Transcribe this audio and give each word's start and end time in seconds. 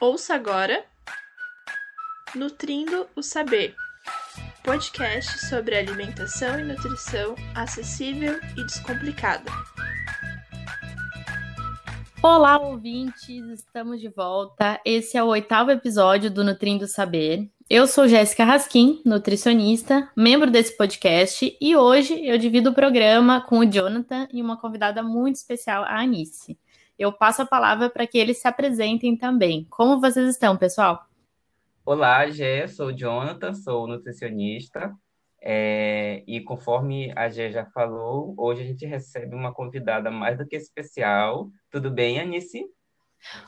Ouça 0.00 0.34
agora 0.34 0.82
Nutrindo 2.34 3.06
o 3.14 3.22
Saber 3.22 3.74
podcast 4.64 5.46
sobre 5.46 5.76
alimentação 5.76 6.58
e 6.58 6.62
nutrição 6.62 7.34
acessível 7.54 8.40
e 8.56 8.64
descomplicada. 8.64 9.50
Olá, 12.22 12.58
ouvintes! 12.58 13.46
Estamos 13.50 14.00
de 14.00 14.08
volta. 14.08 14.80
Esse 14.86 15.18
é 15.18 15.22
o 15.22 15.26
oitavo 15.26 15.70
episódio 15.70 16.30
do 16.30 16.42
Nutrindo 16.42 16.86
o 16.86 16.88
Saber. 16.88 17.50
Eu 17.68 17.86
sou 17.86 18.08
Jéssica 18.08 18.42
Raskin, 18.42 19.02
nutricionista, 19.04 20.10
membro 20.16 20.50
desse 20.50 20.74
podcast, 20.78 21.54
e 21.60 21.76
hoje 21.76 22.26
eu 22.26 22.38
divido 22.38 22.70
o 22.70 22.74
programa 22.74 23.42
com 23.42 23.58
o 23.58 23.66
Jonathan 23.66 24.26
e 24.32 24.40
uma 24.40 24.56
convidada 24.56 25.02
muito 25.02 25.36
especial, 25.36 25.84
a 25.84 26.00
Anice 26.00 26.58
eu 27.00 27.10
passo 27.10 27.40
a 27.40 27.46
palavra 27.46 27.88
para 27.88 28.06
que 28.06 28.18
eles 28.18 28.42
se 28.42 28.46
apresentem 28.46 29.16
também. 29.16 29.66
Como 29.70 29.98
vocês 29.98 30.28
estão, 30.28 30.54
pessoal? 30.54 31.02
Olá, 31.82 32.28
Gé, 32.30 32.66
sou 32.66 32.88
o 32.88 32.92
Jonathan, 32.92 33.54
sou 33.54 33.86
nutricionista. 33.86 34.94
É, 35.40 36.22
e 36.26 36.42
conforme 36.42 37.10
a 37.16 37.30
Gé 37.30 37.50
já 37.50 37.64
falou, 37.64 38.34
hoje 38.36 38.60
a 38.60 38.66
gente 38.66 38.84
recebe 38.84 39.34
uma 39.34 39.50
convidada 39.50 40.10
mais 40.10 40.36
do 40.36 40.46
que 40.46 40.54
especial. 40.54 41.48
Tudo 41.70 41.90
bem, 41.90 42.20
Anice? 42.20 42.66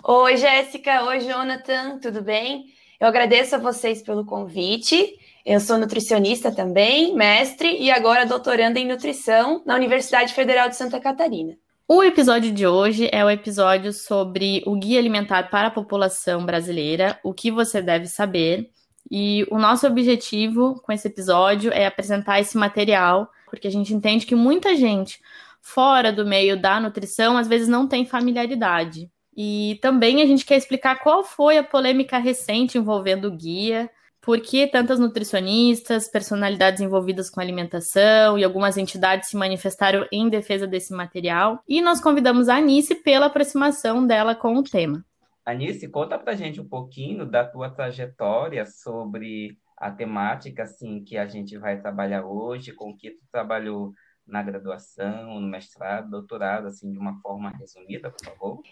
Oi, 0.02 0.36
Jéssica. 0.38 1.04
Oi, 1.04 1.20
Jonathan. 1.20 1.98
Tudo 1.98 2.22
bem? 2.22 2.64
Eu 2.98 3.06
agradeço 3.06 3.54
a 3.54 3.58
vocês 3.58 4.00
pelo 4.00 4.24
convite. 4.24 5.18
Eu 5.44 5.60
sou 5.60 5.76
nutricionista 5.76 6.50
também, 6.50 7.14
mestre 7.14 7.76
e 7.78 7.90
agora 7.90 8.24
doutoranda 8.24 8.78
em 8.78 8.88
nutrição 8.88 9.62
na 9.66 9.74
Universidade 9.74 10.32
Federal 10.32 10.70
de 10.70 10.76
Santa 10.76 10.98
Catarina. 10.98 11.58
O 11.94 12.02
episódio 12.02 12.50
de 12.50 12.66
hoje 12.66 13.10
é 13.12 13.22
o 13.22 13.28
episódio 13.28 13.92
sobre 13.92 14.62
o 14.64 14.74
Guia 14.74 14.98
Alimentar 14.98 15.50
para 15.50 15.68
a 15.68 15.70
População 15.70 16.42
Brasileira, 16.46 17.20
o 17.22 17.34
que 17.34 17.50
você 17.50 17.82
deve 17.82 18.06
saber. 18.06 18.70
E 19.10 19.46
o 19.50 19.58
nosso 19.58 19.86
objetivo 19.86 20.80
com 20.80 20.90
esse 20.90 21.06
episódio 21.06 21.70
é 21.70 21.84
apresentar 21.84 22.40
esse 22.40 22.56
material, 22.56 23.30
porque 23.44 23.68
a 23.68 23.70
gente 23.70 23.92
entende 23.92 24.24
que 24.24 24.34
muita 24.34 24.74
gente 24.74 25.20
fora 25.60 26.10
do 26.10 26.24
meio 26.24 26.58
da 26.58 26.80
nutrição 26.80 27.36
às 27.36 27.46
vezes 27.46 27.68
não 27.68 27.86
tem 27.86 28.06
familiaridade. 28.06 29.10
E 29.36 29.78
também 29.82 30.22
a 30.22 30.26
gente 30.26 30.46
quer 30.46 30.56
explicar 30.56 30.98
qual 31.00 31.22
foi 31.22 31.58
a 31.58 31.62
polêmica 31.62 32.16
recente 32.16 32.78
envolvendo 32.78 33.28
o 33.28 33.36
guia, 33.36 33.90
por 34.22 34.40
que 34.40 34.68
tantas 34.68 35.00
nutricionistas, 35.00 36.08
personalidades 36.08 36.80
envolvidas 36.80 37.28
com 37.28 37.40
alimentação 37.40 38.38
e 38.38 38.44
algumas 38.44 38.78
entidades 38.78 39.28
se 39.28 39.36
manifestaram 39.36 40.06
em 40.12 40.28
defesa 40.28 40.66
desse 40.66 40.94
material. 40.94 41.60
E 41.68 41.82
nós 41.82 42.00
convidamos 42.00 42.48
a 42.48 42.56
Anice 42.56 42.94
pela 42.94 43.26
aproximação 43.26 44.06
dela 44.06 44.34
com 44.34 44.54
o 44.54 44.62
tema. 44.62 45.04
Anice, 45.44 45.88
conta 45.88 46.16
pra 46.16 46.36
gente 46.36 46.60
um 46.60 46.68
pouquinho 46.68 47.26
da 47.26 47.44
tua 47.44 47.68
trajetória 47.68 48.64
sobre 48.64 49.58
a 49.76 49.90
temática 49.90 50.62
assim 50.62 51.02
que 51.02 51.18
a 51.18 51.26
gente 51.26 51.58
vai 51.58 51.80
trabalhar 51.80 52.24
hoje, 52.24 52.72
com 52.72 52.96
que 52.96 53.10
tu 53.10 53.24
trabalhou 53.32 53.92
na 54.24 54.40
graduação, 54.40 55.40
no 55.40 55.48
mestrado, 55.48 56.08
doutorado, 56.08 56.68
assim, 56.68 56.92
de 56.92 56.98
uma 56.98 57.20
forma 57.20 57.50
resumida, 57.50 58.08
por 58.08 58.24
favor. 58.24 58.62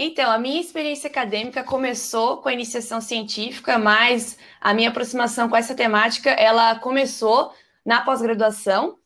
Então, 0.00 0.30
a 0.30 0.38
minha 0.38 0.60
experiência 0.60 1.10
acadêmica 1.10 1.64
começou 1.64 2.36
com 2.36 2.48
a 2.48 2.52
iniciação 2.52 3.00
científica, 3.00 3.76
mas 3.80 4.38
a 4.60 4.72
minha 4.72 4.90
aproximação 4.90 5.48
com 5.48 5.56
essa 5.56 5.74
temática, 5.74 6.30
ela 6.30 6.76
começou 6.76 7.52
na 7.84 8.00
pós-graduação. 8.02 8.96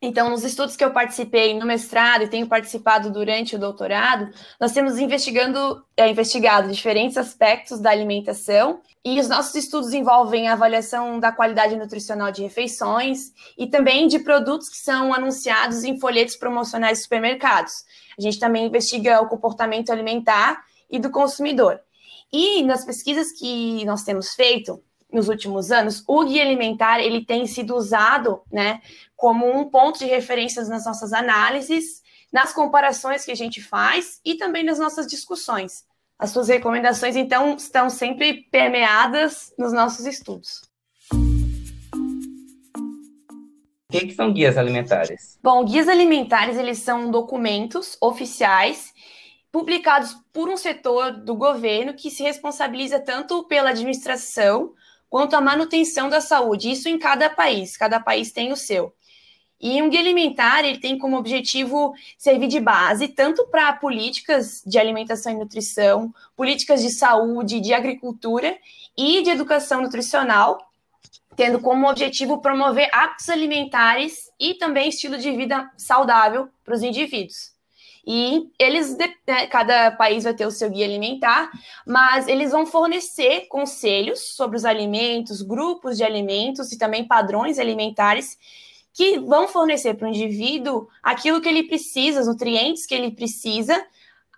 Então, 0.00 0.30
nos 0.30 0.42
estudos 0.42 0.74
que 0.74 0.82
eu 0.82 0.90
participei 0.90 1.52
no 1.52 1.66
mestrado 1.66 2.22
e 2.22 2.28
tenho 2.28 2.46
participado 2.46 3.10
durante 3.12 3.56
o 3.56 3.58
doutorado, 3.58 4.30
nós 4.58 4.72
temos 4.72 4.98
investigando, 4.98 5.84
é, 5.94 6.08
investigado 6.08 6.72
diferentes 6.72 7.18
aspectos 7.18 7.78
da 7.78 7.90
alimentação 7.90 8.80
e 9.04 9.20
os 9.20 9.28
nossos 9.28 9.54
estudos 9.54 9.92
envolvem 9.92 10.48
a 10.48 10.54
avaliação 10.54 11.20
da 11.20 11.30
qualidade 11.30 11.76
nutricional 11.76 12.32
de 12.32 12.42
refeições 12.42 13.32
e 13.58 13.66
também 13.66 14.08
de 14.08 14.18
produtos 14.20 14.70
que 14.70 14.78
são 14.78 15.12
anunciados 15.12 15.84
em 15.84 16.00
folhetos 16.00 16.36
promocionais 16.36 16.98
de 16.98 17.02
supermercados. 17.04 17.84
A 18.18 18.22
gente 18.22 18.38
também 18.38 18.66
investiga 18.66 19.20
o 19.20 19.28
comportamento 19.28 19.90
alimentar 19.90 20.64
e 20.90 20.98
do 20.98 21.10
consumidor. 21.10 21.80
E 22.32 22.62
nas 22.62 22.84
pesquisas 22.84 23.32
que 23.32 23.84
nós 23.84 24.02
temos 24.04 24.34
feito 24.34 24.82
nos 25.12 25.28
últimos 25.28 25.70
anos, 25.70 26.02
o 26.06 26.24
guia 26.24 26.42
alimentar 26.42 27.00
ele 27.00 27.24
tem 27.24 27.46
sido 27.46 27.76
usado, 27.76 28.42
né, 28.50 28.80
como 29.14 29.46
um 29.46 29.68
ponto 29.68 29.98
de 29.98 30.06
referência 30.06 30.64
nas 30.64 30.86
nossas 30.86 31.12
análises, 31.12 32.02
nas 32.32 32.52
comparações 32.52 33.24
que 33.24 33.30
a 33.30 33.36
gente 33.36 33.60
faz 33.60 34.20
e 34.24 34.36
também 34.36 34.64
nas 34.64 34.78
nossas 34.78 35.06
discussões. 35.06 35.84
As 36.18 36.30
suas 36.30 36.48
recomendações, 36.48 37.16
então, 37.16 37.56
estão 37.56 37.90
sempre 37.90 38.48
permeadas 38.50 39.52
nos 39.58 39.72
nossos 39.72 40.06
estudos. 40.06 40.71
Que, 43.92 44.06
que 44.06 44.14
são 44.14 44.32
guias 44.32 44.56
alimentares? 44.56 45.38
Bom, 45.42 45.64
guias 45.64 45.88
alimentares 45.88 46.56
eles 46.56 46.78
são 46.78 47.10
documentos 47.10 47.96
oficiais 48.00 48.92
publicados 49.52 50.16
por 50.32 50.48
um 50.48 50.56
setor 50.56 51.12
do 51.12 51.34
governo 51.34 51.92
que 51.94 52.10
se 52.10 52.22
responsabiliza 52.22 52.98
tanto 52.98 53.44
pela 53.44 53.70
administração 53.70 54.72
quanto 55.10 55.36
a 55.36 55.42
manutenção 55.42 56.08
da 56.08 56.22
saúde. 56.22 56.70
Isso 56.70 56.88
em 56.88 56.98
cada 56.98 57.28
país. 57.28 57.76
Cada 57.76 58.00
país 58.00 58.32
tem 58.32 58.50
o 58.50 58.56
seu. 58.56 58.94
E 59.60 59.80
um 59.80 59.88
guia 59.88 60.00
alimentar 60.00 60.64
ele 60.64 60.78
tem 60.78 60.98
como 60.98 61.16
objetivo 61.16 61.92
servir 62.18 62.48
de 62.48 62.58
base 62.58 63.06
tanto 63.06 63.46
para 63.46 63.72
políticas 63.74 64.62
de 64.66 64.78
alimentação 64.78 65.32
e 65.32 65.36
nutrição, 65.36 66.12
políticas 66.34 66.82
de 66.82 66.90
saúde, 66.90 67.60
de 67.60 67.72
agricultura 67.72 68.56
e 68.96 69.22
de 69.22 69.30
educação 69.30 69.82
nutricional, 69.82 70.58
tendo 71.36 71.60
como 71.60 71.88
objetivo 71.88 72.40
promover 72.40 72.88
hábitos 72.92 73.28
alimentares 73.28 74.30
e 74.38 74.54
também 74.54 74.88
estilo 74.88 75.18
de 75.18 75.30
vida 75.32 75.70
saudável 75.76 76.48
para 76.64 76.74
os 76.74 76.82
indivíduos. 76.82 77.52
E 78.04 78.50
eles, 78.58 78.96
né, 78.96 79.46
cada 79.46 79.92
país 79.92 80.24
vai 80.24 80.34
ter 80.34 80.44
o 80.44 80.50
seu 80.50 80.68
guia 80.68 80.84
alimentar, 80.84 81.50
mas 81.86 82.26
eles 82.26 82.50
vão 82.50 82.66
fornecer 82.66 83.46
conselhos 83.48 84.34
sobre 84.34 84.56
os 84.56 84.64
alimentos, 84.64 85.40
grupos 85.40 85.96
de 85.96 86.02
alimentos 86.02 86.72
e 86.72 86.78
também 86.78 87.06
padrões 87.06 87.60
alimentares 87.60 88.36
que 88.92 89.18
vão 89.20 89.46
fornecer 89.46 89.94
para 89.94 90.06
o 90.06 90.10
indivíduo 90.10 90.88
aquilo 91.02 91.40
que 91.40 91.48
ele 91.48 91.62
precisa, 91.62 92.20
os 92.20 92.26
nutrientes 92.26 92.84
que 92.84 92.94
ele 92.94 93.12
precisa, 93.12 93.86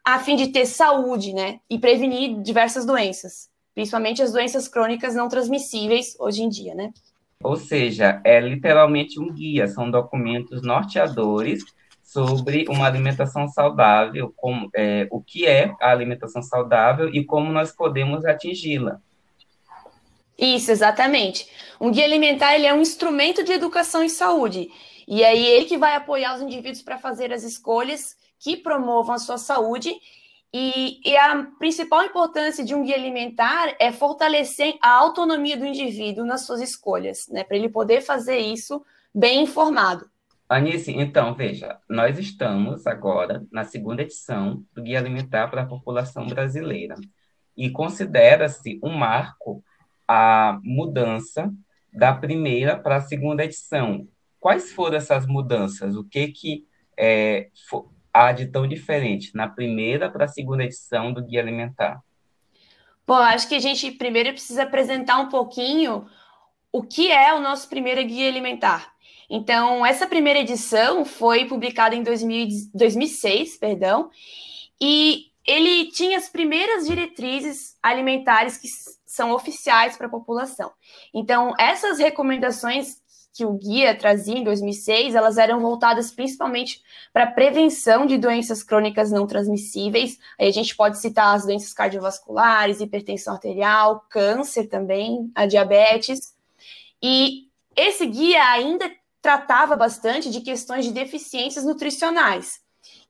a 0.04 0.18
fim 0.18 0.36
de 0.36 0.48
ter 0.48 0.66
saúde, 0.66 1.32
né? 1.32 1.58
E 1.68 1.78
prevenir 1.78 2.40
diversas 2.42 2.84
doenças 2.84 3.53
principalmente 3.74 4.22
as 4.22 4.32
doenças 4.32 4.68
crônicas 4.68 5.14
não 5.14 5.28
transmissíveis 5.28 6.16
hoje 6.18 6.42
em 6.42 6.48
dia, 6.48 6.74
né? 6.74 6.92
Ou 7.42 7.56
seja, 7.56 8.20
é 8.24 8.40
literalmente 8.40 9.20
um 9.20 9.30
guia, 9.30 9.66
são 9.66 9.90
documentos 9.90 10.62
norteadores 10.62 11.62
sobre 12.02 12.64
uma 12.68 12.86
alimentação 12.86 13.48
saudável, 13.48 14.32
como, 14.36 14.70
é, 14.74 15.06
o 15.10 15.20
que 15.20 15.46
é 15.46 15.74
a 15.80 15.90
alimentação 15.90 16.42
saudável 16.42 17.08
e 17.12 17.24
como 17.24 17.50
nós 17.50 17.72
podemos 17.72 18.24
atingi-la. 18.24 19.00
Isso, 20.38 20.70
exatamente. 20.70 21.48
Um 21.80 21.90
guia 21.90 22.04
alimentar 22.04 22.54
ele 22.54 22.66
é 22.66 22.74
um 22.74 22.80
instrumento 22.80 23.44
de 23.44 23.52
educação 23.52 24.02
em 24.02 24.08
saúde. 24.08 24.70
E 25.06 25.22
é 25.22 25.36
ele 25.36 25.66
que 25.66 25.76
vai 25.76 25.94
apoiar 25.94 26.34
os 26.34 26.42
indivíduos 26.42 26.82
para 26.82 26.98
fazer 26.98 27.32
as 27.32 27.42
escolhas 27.42 28.16
que 28.38 28.56
promovam 28.56 29.14
a 29.14 29.18
sua 29.18 29.38
saúde 29.38 29.94
e, 30.56 31.00
e, 31.04 31.16
a 31.16 31.42
principal 31.58 32.04
importância 32.04 32.64
de 32.64 32.76
um 32.76 32.84
guia 32.84 32.94
alimentar 32.94 33.74
é 33.80 33.90
fortalecer 33.90 34.76
a 34.80 34.92
autonomia 34.92 35.56
do 35.56 35.66
indivíduo 35.66 36.24
nas 36.24 36.42
suas 36.42 36.60
escolhas, 36.60 37.26
né? 37.28 37.42
Para 37.42 37.56
ele 37.56 37.68
poder 37.68 38.02
fazer 38.02 38.38
isso 38.38 38.80
bem 39.12 39.42
informado. 39.42 40.08
Anice, 40.48 40.92
então, 40.92 41.34
veja, 41.34 41.80
nós 41.90 42.20
estamos 42.20 42.86
agora 42.86 43.44
na 43.50 43.64
segunda 43.64 44.02
edição 44.02 44.64
do 44.72 44.80
Guia 44.80 45.00
Alimentar 45.00 45.48
para 45.48 45.62
a 45.62 45.66
População 45.66 46.28
Brasileira. 46.28 46.94
E 47.56 47.68
considera-se 47.68 48.78
um 48.80 48.96
marco 48.96 49.60
a 50.06 50.60
mudança 50.62 51.52
da 51.92 52.14
primeira 52.14 52.78
para 52.78 52.96
a 52.96 53.00
segunda 53.00 53.42
edição. 53.42 54.06
Quais 54.38 54.72
foram 54.72 54.98
essas 54.98 55.26
mudanças? 55.26 55.96
O 55.96 56.04
que 56.04 56.28
que 56.28 56.64
é, 56.96 57.50
há 58.14 58.30
de 58.30 58.46
tão 58.46 58.66
diferente 58.66 59.34
na 59.34 59.48
primeira 59.48 60.08
para 60.08 60.26
a 60.26 60.28
segunda 60.28 60.62
edição 60.62 61.12
do 61.12 61.20
Guia 61.20 61.40
Alimentar? 61.40 62.00
Bom, 63.04 63.16
acho 63.16 63.48
que 63.48 63.56
a 63.56 63.60
gente 63.60 63.90
primeiro 63.90 64.30
precisa 64.30 64.62
apresentar 64.62 65.18
um 65.18 65.28
pouquinho 65.28 66.06
o 66.72 66.82
que 66.82 67.10
é 67.10 67.34
o 67.34 67.40
nosso 67.40 67.68
primeiro 67.68 68.04
Guia 68.04 68.28
Alimentar. 68.28 68.94
Então, 69.28 69.84
essa 69.84 70.06
primeira 70.06 70.38
edição 70.38 71.04
foi 71.04 71.44
publicada 71.46 71.94
em 71.94 72.02
2000, 72.02 72.70
2006, 72.72 73.56
perdão, 73.56 74.10
e 74.80 75.26
ele 75.46 75.90
tinha 75.90 76.16
as 76.16 76.28
primeiras 76.28 76.86
diretrizes 76.86 77.76
alimentares 77.82 78.56
que 78.56 78.68
são 79.04 79.32
oficiais 79.32 79.96
para 79.96 80.06
a 80.06 80.10
população. 80.10 80.72
Então, 81.12 81.52
essas 81.58 81.98
recomendações 81.98 82.96
que 83.34 83.44
o 83.44 83.52
guia 83.52 83.98
trazia 83.98 84.38
em 84.38 84.44
2006, 84.44 85.16
elas 85.16 85.36
eram 85.38 85.60
voltadas 85.60 86.12
principalmente 86.12 86.80
para 87.12 87.26
prevenção 87.26 88.06
de 88.06 88.16
doenças 88.16 88.62
crônicas 88.62 89.10
não 89.10 89.26
transmissíveis. 89.26 90.20
Aí 90.38 90.46
a 90.46 90.52
gente 90.52 90.76
pode 90.76 90.98
citar 90.98 91.34
as 91.34 91.44
doenças 91.44 91.74
cardiovasculares, 91.74 92.80
hipertensão 92.80 93.34
arterial, 93.34 94.06
câncer 94.08 94.68
também, 94.68 95.32
a 95.34 95.46
diabetes. 95.46 96.32
E 97.02 97.48
esse 97.76 98.06
guia 98.06 98.40
ainda 98.52 98.88
tratava 99.20 99.74
bastante 99.74 100.30
de 100.30 100.40
questões 100.40 100.84
de 100.84 100.92
deficiências 100.92 101.64
nutricionais 101.64 102.60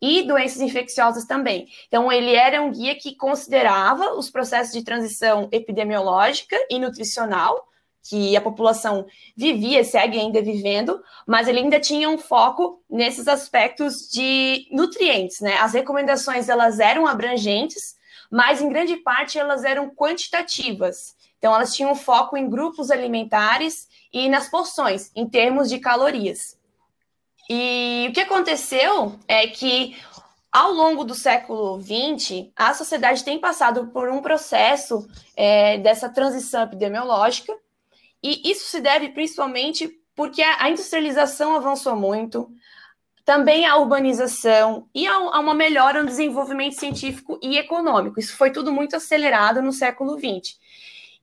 e 0.01 0.23
doenças 0.23 0.63
infecciosas 0.63 1.27
também. 1.27 1.69
Então, 1.87 2.11
ele 2.11 2.35
era 2.35 2.63
um 2.63 2.71
guia 2.71 2.95
que 2.95 3.15
considerava 3.15 4.15
os 4.15 4.31
processos 4.31 4.73
de 4.73 4.83
transição 4.83 5.51
epidemiológica 5.53 6.57
e 6.71 6.79
nutricional 6.79 7.69
que 8.09 8.37
a 8.37 8.41
população 8.41 9.07
vivia 9.35 9.83
segue 9.83 10.19
ainda 10.19 10.43
vivendo, 10.43 11.03
mas 11.27 11.49
ele 11.49 11.61
ainda 11.61 11.81
tinha 11.81 12.09
um 12.09 12.19
foco 12.19 12.83
nesses 12.89 13.27
aspectos 13.27 14.09
de 14.11 14.69
nutrientes, 14.71 15.41
né? 15.41 15.57
As 15.59 15.73
recomendações 15.73 16.49
elas 16.49 16.79
eram 16.79 17.07
abrangentes, 17.07 17.97
mas 18.31 18.61
em 18.61 18.69
grande 18.69 18.97
parte 18.97 19.39
elas 19.39 19.65
eram 19.65 19.89
quantitativas. 19.89 21.17
Então 21.39 21.55
elas 21.55 21.75
tinham 21.75 21.95
foco 21.95 22.37
em 22.37 22.49
grupos 22.49 22.91
alimentares 22.91 23.89
e 24.13 24.29
nas 24.29 24.49
porções, 24.49 25.11
em 25.17 25.27
termos 25.27 25.69
de 25.69 25.79
calorias. 25.79 26.59
E 27.49 28.07
o 28.11 28.13
que 28.13 28.21
aconteceu 28.21 29.19
é 29.27 29.47
que 29.47 29.97
ao 30.53 30.71
longo 30.73 31.05
do 31.05 31.15
século 31.15 31.81
XX, 31.81 32.47
a 32.55 32.73
sociedade 32.75 33.25
tem 33.25 33.41
passado 33.41 33.89
por 33.89 34.09
um 34.09 34.23
processo 34.23 35.05
é, 35.37 35.79
dessa 35.79 36.09
transição 36.09 36.63
epidemiológica, 36.63 37.53
e 38.25 38.51
isso 38.51 38.69
se 38.69 38.81
deve 38.81 39.11
principalmente 39.11 40.01
porque 40.17 40.41
a 40.43 40.71
industrialização 40.71 41.55
avançou 41.55 41.95
muito, 41.95 42.51
também 43.23 43.67
a 43.67 43.77
urbanização 43.77 44.89
e 44.95 45.07
a 45.07 45.19
uma 45.19 45.53
melhora 45.53 46.03
no 46.03 46.09
desenvolvimento 46.09 46.79
científico 46.79 47.39
e 47.43 47.59
econômico. 47.59 48.19
Isso 48.19 48.35
foi 48.35 48.51
tudo 48.51 48.73
muito 48.73 48.97
acelerado 48.97 49.61
no 49.61 49.73
século 49.73 50.19
XX. 50.19 50.59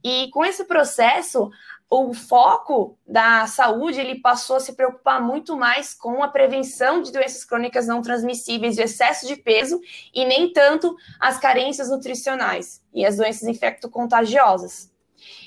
E 0.03 0.29
com 0.29 0.45
esse 0.45 0.65
processo, 0.65 1.49
o 1.89 2.13
foco 2.13 2.97
da 3.07 3.47
saúde 3.47 3.99
ele 3.99 4.19
passou 4.19 4.57
a 4.57 4.59
se 4.59 4.73
preocupar 4.73 5.21
muito 5.21 5.57
mais 5.57 5.95
com 5.95 6.23
a 6.23 6.27
prevenção 6.27 7.01
de 7.01 7.11
doenças 7.11 7.43
crônicas 7.43 7.87
não 7.87 8.01
transmissíveis, 8.01 8.75
de 8.75 8.83
excesso 8.83 9.27
de 9.27 9.35
peso 9.35 9.79
e 10.13 10.23
nem 10.23 10.53
tanto 10.53 10.95
as 11.19 11.39
carências 11.39 11.89
nutricionais 11.89 12.83
e 12.93 13.05
as 13.05 13.17
doenças 13.17 13.43
infecto-contagiosas. 13.43 14.90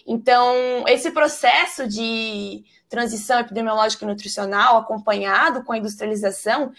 Então, 0.06 0.84
esse 0.86 1.10
processo 1.10 1.88
de 1.88 2.64
transição 2.88 3.40
epidemiológica 3.40 4.04
e 4.04 4.08
nutricional, 4.08 4.76
acompanhado 4.76 5.64
com 5.64 5.72
a 5.72 5.78
industrialização, 5.78 6.72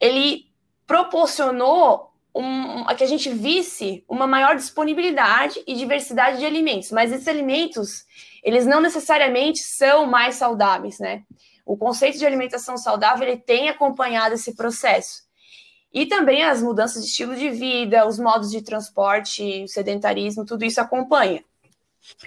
ele 0.00 0.46
proporcionou 0.86 2.12
um, 2.34 2.86
a 2.86 2.94
que 2.94 3.02
a 3.02 3.06
gente 3.06 3.30
visse 3.30 4.04
uma 4.08 4.26
maior 4.26 4.56
disponibilidade 4.56 5.62
e 5.66 5.74
diversidade 5.74 6.38
de 6.38 6.44
alimentos. 6.44 6.90
Mas 6.92 7.12
esses 7.12 7.26
alimentos, 7.26 8.04
eles 8.42 8.66
não 8.66 8.80
necessariamente 8.80 9.60
são 9.60 10.06
mais 10.06 10.34
saudáveis, 10.34 10.98
né? 10.98 11.22
O 11.64 11.76
conceito 11.76 12.18
de 12.18 12.26
alimentação 12.26 12.76
saudável 12.76 13.26
ele 13.26 13.38
tem 13.38 13.68
acompanhado 13.68 14.34
esse 14.34 14.54
processo. 14.54 15.24
E 15.92 16.04
também 16.04 16.44
as 16.44 16.62
mudanças 16.62 17.02
de 17.02 17.08
estilo 17.08 17.34
de 17.34 17.48
vida, 17.48 18.06
os 18.06 18.18
modos 18.18 18.50
de 18.50 18.60
transporte, 18.60 19.64
o 19.64 19.68
sedentarismo, 19.68 20.44
tudo 20.44 20.64
isso 20.64 20.80
acompanha. 20.80 21.42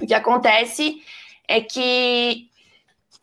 O 0.02 0.06
que 0.06 0.14
acontece 0.14 1.02
é 1.48 1.62
que 1.62 2.50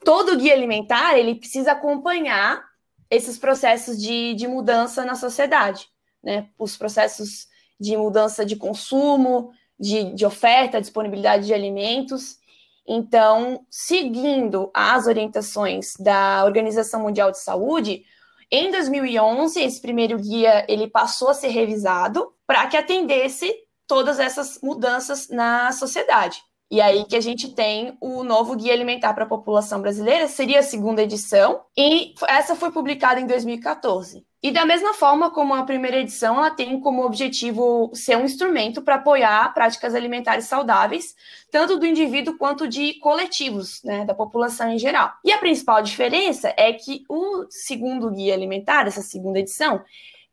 todo 0.05 0.37
guia 0.37 0.53
alimentar 0.53 1.19
ele 1.19 1.35
precisa 1.35 1.73
acompanhar 1.73 2.65
esses 3.11 3.39
processos 3.39 4.01
de, 4.01 4.35
de 4.35 4.49
mudança 4.49 5.05
na 5.05 5.15
sociedade, 5.15 5.89
né? 6.23 6.49
Os 6.59 6.77
processos 6.77 7.47
de 7.79 7.97
mudança 7.97 8.45
de 8.45 8.57
consumo, 8.57 9.53
de, 9.79 10.15
de 10.15 10.25
oferta, 10.25 10.81
disponibilidade 10.81 11.47
de 11.47 11.55
alimentos. 11.55 12.39
Então, 12.87 13.65
seguindo 13.71 14.71
as 14.73 15.07
orientações 15.07 15.95
da 15.99 16.45
Organização 16.45 17.03
Mundial 17.03 17.31
de 17.31 17.39
Saúde, 17.39 18.05
em 18.51 18.71
2011, 18.71 19.61
esse 19.61 19.81
primeiro 19.81 20.19
guia 20.19 20.65
ele 20.69 20.89
passou 20.89 21.29
a 21.29 21.35
ser 21.35 21.49
revisado 21.49 22.33
para 22.47 22.67
que 22.69 22.77
atendesse 22.77 23.53
todas 23.87 24.19
essas 24.19 24.61
mudanças 24.63 25.29
na 25.29 25.73
sociedade. 25.73 26.43
E 26.69 26.81
aí 26.81 27.05
que 27.05 27.15
a 27.15 27.21
gente 27.21 27.55
tem 27.55 27.97
o 28.01 28.25
novo 28.25 28.57
Guia 28.57 28.73
Alimentar 28.73 29.15
para 29.15 29.23
a 29.23 29.29
População 29.29 29.81
Brasileira, 29.81 30.27
seria 30.27 30.59
a 30.59 30.65
segunda 30.65 31.03
edição, 31.03 31.61
e 31.77 32.13
essa 32.27 32.57
foi 32.57 32.73
publicada 32.73 33.21
em 33.21 33.27
2014. 33.27 34.27
E 34.43 34.51
da 34.51 34.67
mesma 34.67 34.93
forma 34.93 35.31
como 35.31 35.55
a 35.55 35.65
primeira 35.65 35.99
edição, 35.99 36.39
ela 36.39 36.51
tem 36.51 36.79
como 36.81 37.05
objetivo 37.05 37.91
ser 37.95 38.17
um 38.17 38.25
instrumento 38.25 38.83
para 38.83 38.97
apoiar 38.97 39.53
práticas 39.55 39.95
alimentares 39.95 40.47
saudáveis, 40.47 41.15
tanto 41.53 41.79
do 41.79 41.87
indivíduo 41.87 42.37
quanto 42.37 42.67
de 42.67 42.95
coletivos, 43.01 43.81
né, 43.85 44.05
da 44.05 44.15
população 44.15 44.71
em 44.71 44.79
geral. 44.79 45.13
E 45.25 45.33
a 45.33 45.39
principal 45.39 45.81
diferença 45.83 46.53
é 46.57 46.73
que 46.73 47.05
o 47.09 47.47
segundo 47.49 48.11
guia 48.11 48.35
alimentar, 48.35 48.89
essa 48.89 49.03
segunda 49.03 49.39
edição, 49.39 49.83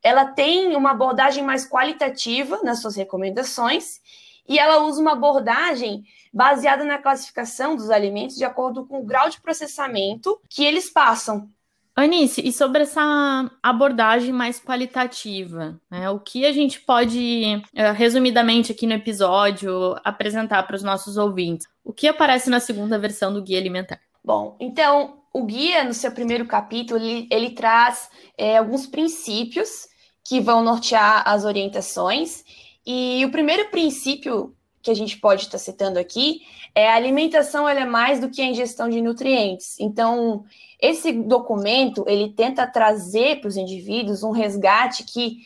ela 0.02 0.26
tem 0.26 0.76
uma 0.76 0.90
abordagem 0.90 1.42
mais 1.42 1.68
qualitativa 1.68 2.60
nas 2.62 2.80
suas 2.80 2.96
recomendações 2.96 4.00
e 4.48 4.58
ela 4.58 4.84
usa 4.84 5.00
uma 5.00 5.12
abordagem 5.12 6.04
baseada 6.32 6.84
na 6.84 6.98
classificação 6.98 7.76
dos 7.76 7.90
alimentos 7.90 8.36
de 8.36 8.44
acordo 8.44 8.84
com 8.86 9.00
o 9.00 9.04
grau 9.04 9.28
de 9.28 9.40
processamento 9.40 10.38
que 10.48 10.64
eles 10.64 10.90
passam. 10.90 11.48
Anice, 11.96 12.42
e 12.44 12.52
sobre 12.52 12.82
essa 12.82 13.48
abordagem 13.62 14.32
mais 14.32 14.60
qualitativa, 14.60 15.80
né, 15.88 16.10
o 16.10 16.18
que 16.18 16.44
a 16.44 16.52
gente 16.52 16.80
pode, 16.80 17.62
eh, 17.72 17.92
resumidamente 17.92 18.72
aqui 18.72 18.84
no 18.84 18.94
episódio, 18.94 19.94
apresentar 20.02 20.64
para 20.64 20.74
os 20.74 20.82
nossos 20.82 21.16
ouvintes? 21.16 21.68
O 21.84 21.92
que 21.92 22.08
aparece 22.08 22.50
na 22.50 22.58
segunda 22.58 22.98
versão 22.98 23.32
do 23.32 23.40
Guia 23.40 23.60
Alimentar? 23.60 24.00
Bom, 24.24 24.56
então, 24.58 25.18
o 25.32 25.44
guia, 25.44 25.84
no 25.84 25.94
seu 25.94 26.10
primeiro 26.10 26.46
capítulo, 26.46 26.98
ele, 26.98 27.28
ele 27.30 27.50
traz 27.50 28.10
é, 28.36 28.56
alguns 28.56 28.86
princípios 28.88 29.86
que 30.26 30.40
vão 30.40 30.64
nortear 30.64 31.22
as 31.28 31.44
orientações 31.44 32.42
e 32.86 33.24
o 33.24 33.30
primeiro 33.30 33.70
princípio 33.70 34.54
que 34.82 34.90
a 34.90 34.94
gente 34.94 35.16
pode 35.18 35.42
estar 35.42 35.58
citando 35.58 35.98
aqui 35.98 36.42
é 36.74 36.90
a 36.90 36.94
alimentação 36.94 37.66
ela 37.66 37.80
é 37.80 37.86
mais 37.86 38.20
do 38.20 38.28
que 38.28 38.42
a 38.42 38.46
ingestão 38.46 38.88
de 38.88 39.00
nutrientes. 39.00 39.80
Então, 39.80 40.44
esse 40.78 41.10
documento 41.12 42.04
ele 42.06 42.30
tenta 42.30 42.66
trazer 42.66 43.40
para 43.40 43.48
os 43.48 43.56
indivíduos 43.56 44.22
um 44.22 44.30
resgate 44.30 45.04
que 45.04 45.38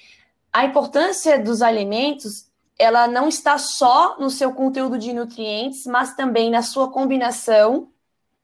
a 0.52 0.64
importância 0.64 1.38
dos 1.38 1.62
alimentos 1.62 2.48
ela 2.78 3.06
não 3.06 3.28
está 3.28 3.58
só 3.58 4.18
no 4.18 4.30
seu 4.30 4.52
conteúdo 4.52 4.98
de 4.98 5.12
nutrientes, 5.12 5.84
mas 5.86 6.14
também 6.14 6.50
na 6.50 6.62
sua 6.62 6.90
combinação, 6.90 7.90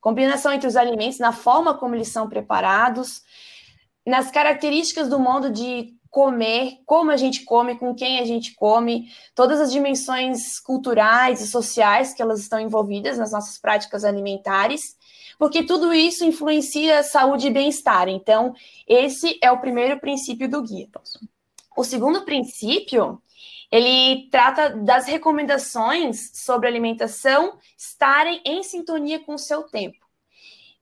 combinação 0.01 0.53
entre 0.53 0.67
os 0.69 0.77
alimentos, 0.77 1.19
na 1.19 1.33
forma 1.33 1.75
como 1.75 1.95
eles 1.95 2.09
são 2.09 2.29
preparados, 2.29 3.23
nas 4.07 4.31
características 4.31 5.09
do 5.09 5.19
modo 5.19 5.51
de 5.51 5.95
comer, 6.15 6.79
como 6.87 7.11
a 7.11 7.17
gente 7.17 7.43
come, 7.45 7.77
com 7.77 7.93
quem 7.93 8.21
a 8.21 8.25
gente 8.25 8.55
come, 8.55 9.13
todas 9.35 9.61
as 9.61 9.73
dimensões 9.73 10.61
culturais 10.61 11.41
e 11.41 11.49
sociais 11.49 12.15
que 12.15 12.23
elas 12.23 12.39
estão 12.39 12.61
envolvidas 12.61 13.19
nas 13.19 13.33
nossas 13.33 13.59
práticas 13.59 14.05
alimentares, 14.05 14.97
porque 15.41 15.65
tudo 15.65 15.93
isso 15.93 16.25
influencia 16.25 17.01
a 17.01 17.03
saúde 17.03 17.49
e 17.49 17.51
bem-estar. 17.51 18.09
Então, 18.09 18.55
esse 18.87 19.37
é 19.43 19.51
o 19.51 19.59
primeiro 19.59 19.99
princípio 19.99 20.49
do 20.49 20.63
guia. 20.63 20.87
O 21.77 21.83
segundo 21.83 22.25
princípio, 22.25 23.21
ele 23.69 24.29
trata 24.31 24.71
das 24.71 25.07
recomendações 25.07 26.31
sobre 26.33 26.69
alimentação 26.69 27.59
estarem 27.77 28.41
em 28.45 28.63
sintonia 28.63 29.19
com 29.19 29.35
o 29.35 29.39
seu 29.39 29.65
tempo. 29.65 30.04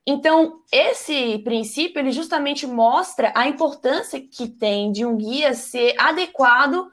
Então, 0.07 0.61
esse 0.73 1.39
princípio, 1.39 2.01
ele 2.01 2.11
justamente 2.11 2.67
mostra 2.67 3.33
a 3.37 3.47
importância 3.47 4.21
que 4.21 4.49
tem 4.49 4.91
de 4.91 5.07
um 5.07 5.17
guia 5.17 5.55
ser 5.55 5.95
adequado 5.97 6.91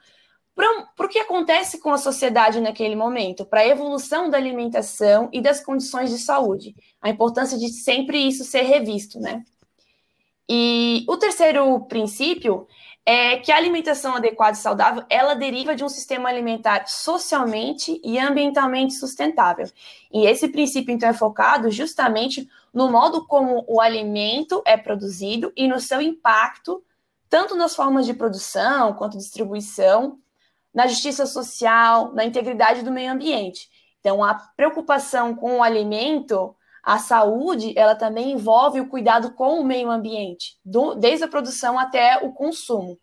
para 0.95 1.05
o 1.05 1.09
que 1.09 1.19
acontece 1.19 1.79
com 1.79 1.91
a 1.91 1.97
sociedade 1.97 2.59
naquele 2.59 2.95
momento, 2.95 3.45
para 3.45 3.61
a 3.61 3.67
evolução 3.67 4.29
da 4.29 4.37
alimentação 4.37 5.29
e 5.31 5.41
das 5.41 5.63
condições 5.63 6.09
de 6.09 6.19
saúde. 6.19 6.75
A 7.01 7.09
importância 7.09 7.57
de 7.57 7.69
sempre 7.69 8.17
isso 8.17 8.43
ser 8.43 8.63
revisto, 8.63 9.19
né? 9.19 9.43
E 10.49 11.05
o 11.07 11.15
terceiro 11.15 11.79
princípio 11.85 12.67
é 13.11 13.37
que 13.37 13.51
a 13.51 13.57
alimentação 13.57 14.15
adequada 14.15 14.55
e 14.55 14.61
saudável, 14.61 15.03
ela 15.09 15.33
deriva 15.33 15.73
de 15.73 15.83
um 15.83 15.89
sistema 15.89 16.29
alimentar 16.29 16.85
socialmente 16.85 17.99
e 18.03 18.19
ambientalmente 18.19 18.93
sustentável. 18.93 19.67
E 20.13 20.27
esse 20.27 20.47
princípio, 20.47 20.93
então, 20.93 21.09
é 21.09 21.13
focado 21.13 21.71
justamente 21.71 22.47
no 22.71 22.87
modo 22.91 23.25
como 23.25 23.65
o 23.67 23.81
alimento 23.81 24.61
é 24.63 24.77
produzido 24.77 25.51
e 25.57 25.67
no 25.67 25.79
seu 25.79 25.99
impacto, 25.99 26.83
tanto 27.27 27.55
nas 27.55 27.75
formas 27.75 28.05
de 28.05 28.13
produção 28.13 28.93
quanto 28.93 29.17
distribuição, 29.17 30.19
na 30.71 30.85
justiça 30.85 31.25
social, 31.25 32.13
na 32.13 32.23
integridade 32.23 32.83
do 32.83 32.91
meio 32.91 33.11
ambiente. 33.11 33.71
Então, 33.99 34.23
a 34.23 34.35
preocupação 34.35 35.33
com 35.33 35.57
o 35.57 35.63
alimento 35.63 36.55
a 36.83 36.97
saúde, 36.97 37.73
ela 37.77 37.95
também 37.95 38.31
envolve 38.31 38.79
o 38.79 38.87
cuidado 38.87 39.33
com 39.33 39.59
o 39.59 39.63
meio 39.63 39.89
ambiente, 39.89 40.57
do, 40.63 40.95
desde 40.95 41.25
a 41.25 41.27
produção 41.27 41.77
até 41.77 42.17
o 42.17 42.31
consumo. 42.31 42.97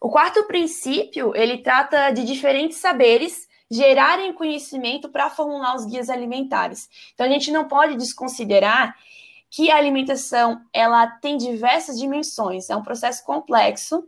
O 0.00 0.10
quarto 0.10 0.44
princípio, 0.44 1.34
ele 1.34 1.58
trata 1.58 2.10
de 2.10 2.24
diferentes 2.24 2.78
saberes 2.78 3.46
gerarem 3.70 4.32
conhecimento 4.32 5.08
para 5.08 5.30
formular 5.30 5.74
os 5.74 5.86
guias 5.86 6.10
alimentares. 6.10 6.88
Então 7.14 7.26
a 7.26 7.28
gente 7.30 7.50
não 7.50 7.66
pode 7.66 7.96
desconsiderar 7.96 8.94
que 9.50 9.70
a 9.70 9.76
alimentação 9.76 10.60
ela 10.72 11.06
tem 11.06 11.36
diversas 11.36 11.98
dimensões, 11.98 12.68
é 12.68 12.76
um 12.76 12.82
processo 12.82 13.24
complexo 13.24 14.04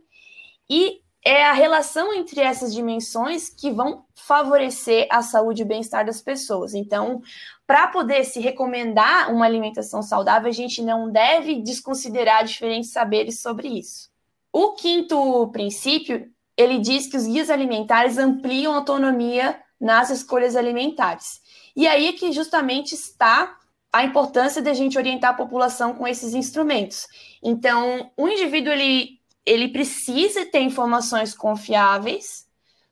e 0.69 1.01
é 1.23 1.45
a 1.45 1.53
relação 1.53 2.13
entre 2.13 2.39
essas 2.39 2.73
dimensões 2.73 3.49
que 3.49 3.71
vão 3.71 4.05
favorecer 4.15 5.07
a 5.09 5.21
saúde 5.21 5.61
e 5.61 5.65
o 5.65 5.67
bem-estar 5.67 6.05
das 6.05 6.21
pessoas. 6.21 6.73
Então, 6.73 7.21
para 7.67 7.87
poder 7.87 8.23
se 8.23 8.39
recomendar 8.39 9.29
uma 9.29 9.45
alimentação 9.45 10.01
saudável, 10.01 10.49
a 10.49 10.53
gente 10.53 10.81
não 10.81 11.11
deve 11.11 11.61
desconsiderar 11.61 12.45
diferentes 12.45 12.91
saberes 12.91 13.41
sobre 13.41 13.67
isso. 13.67 14.09
O 14.53 14.71
quinto 14.71 15.49
princípio, 15.49 16.31
ele 16.55 16.79
diz 16.79 17.07
que 17.07 17.17
os 17.17 17.27
guias 17.27 17.49
alimentares 17.49 18.17
ampliam 18.17 18.73
a 18.73 18.77
autonomia 18.77 19.61
nas 19.79 20.09
escolhas 20.09 20.55
alimentares. 20.55 21.41
E 21.75 21.85
aí 21.85 22.07
é 22.07 22.13
que 22.13 22.31
justamente 22.31 22.95
está 22.95 23.57
a 23.91 24.03
importância 24.03 24.61
de 24.61 24.69
a 24.69 24.73
gente 24.73 24.97
orientar 24.97 25.31
a 25.31 25.37
população 25.37 25.93
com 25.93 26.07
esses 26.07 26.33
instrumentos. 26.33 27.05
Então, 27.43 28.11
o 28.15 28.29
indivíduo 28.29 28.71
ele, 28.71 29.19
ele 29.45 29.67
precisa 29.67 30.45
ter 30.45 30.61
informações 30.61 31.33
confiáveis 31.33 32.47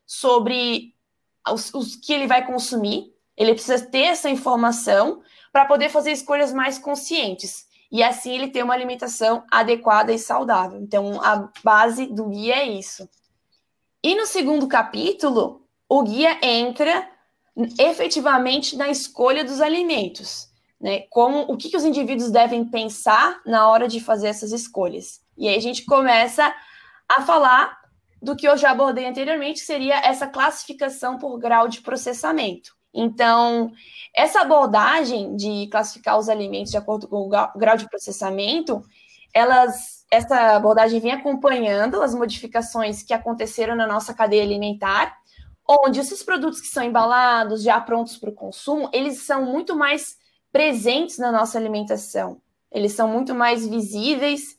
sobre 0.05 0.93
os, 1.49 1.73
os 1.73 1.95
que 1.95 2.13
ele 2.13 2.27
vai 2.27 2.45
consumir, 2.45 3.14
ele 3.37 3.53
precisa 3.53 3.83
ter 3.85 4.03
essa 4.03 4.29
informação 4.29 5.21
para 5.51 5.65
poder 5.65 5.89
fazer 5.89 6.11
escolhas 6.11 6.53
mais 6.53 6.77
conscientes. 6.77 7.65
E 7.91 8.03
assim 8.03 8.33
ele 8.33 8.49
ter 8.49 8.63
uma 8.63 8.73
alimentação 8.73 9.43
adequada 9.49 10.11
e 10.11 10.19
saudável. 10.19 10.79
Então, 10.81 11.21
a 11.21 11.49
base 11.63 12.07
do 12.07 12.29
guia 12.29 12.55
é 12.55 12.67
isso. 12.67 13.07
E 14.03 14.15
no 14.15 14.25
segundo 14.25 14.67
capítulo, 14.67 15.65
o 15.87 16.03
guia 16.03 16.37
entra 16.41 17.09
efetivamente 17.79 18.75
na 18.75 18.89
escolha 18.89 19.43
dos 19.43 19.61
alimentos. 19.61 20.49
Né? 20.79 21.01
Como 21.09 21.41
o 21.51 21.55
que, 21.55 21.69
que 21.69 21.77
os 21.77 21.85
indivíduos 21.85 22.31
devem 22.31 22.65
pensar 22.65 23.41
na 23.45 23.67
hora 23.67 23.87
de 23.87 23.99
fazer 23.99 24.27
essas 24.27 24.51
escolhas. 24.51 25.21
E 25.37 25.47
aí 25.47 25.55
a 25.55 25.61
gente 25.61 25.85
começa 25.85 26.53
a 27.07 27.21
falar 27.21 27.79
do 28.21 28.35
que 28.35 28.47
eu 28.47 28.57
já 28.57 28.71
abordei 28.71 29.05
anteriormente, 29.05 29.59
que 29.61 29.65
seria 29.65 29.95
essa 29.99 30.27
classificação 30.27 31.17
por 31.17 31.37
grau 31.37 31.67
de 31.67 31.81
processamento. 31.81 32.75
Então, 32.95 33.73
essa 34.15 34.39
abordagem 34.39 35.35
de 35.35 35.67
classificar 35.69 36.17
os 36.17 36.29
alimentos 36.29 36.71
de 36.71 36.77
acordo 36.77 37.09
com 37.09 37.17
o 37.17 37.29
grau 37.29 37.75
de 37.75 37.89
processamento, 37.89 38.81
elas, 39.33 40.05
essa 40.09 40.55
abordagem 40.55 41.01
vem 41.01 41.11
acompanhando 41.11 42.01
as 42.01 42.15
modificações 42.15 43.03
que 43.03 43.13
aconteceram 43.13 43.75
na 43.75 43.85
nossa 43.85 44.13
cadeia 44.13 44.43
alimentar, 44.43 45.13
onde 45.67 45.99
esses 45.99 46.23
produtos 46.23 46.61
que 46.61 46.67
são 46.67 46.83
embalados, 46.83 47.61
já 47.61 47.81
prontos 47.81 48.15
para 48.17 48.29
o 48.29 48.35
consumo, 48.35 48.89
eles 48.93 49.23
são 49.23 49.43
muito 49.43 49.75
mais 49.75 50.15
presentes 50.53 51.17
na 51.17 51.33
nossa 51.33 51.57
alimentação. 51.57 52.41
Eles 52.71 52.93
são 52.93 53.09
muito 53.09 53.35
mais 53.35 53.67
visíveis. 53.67 54.55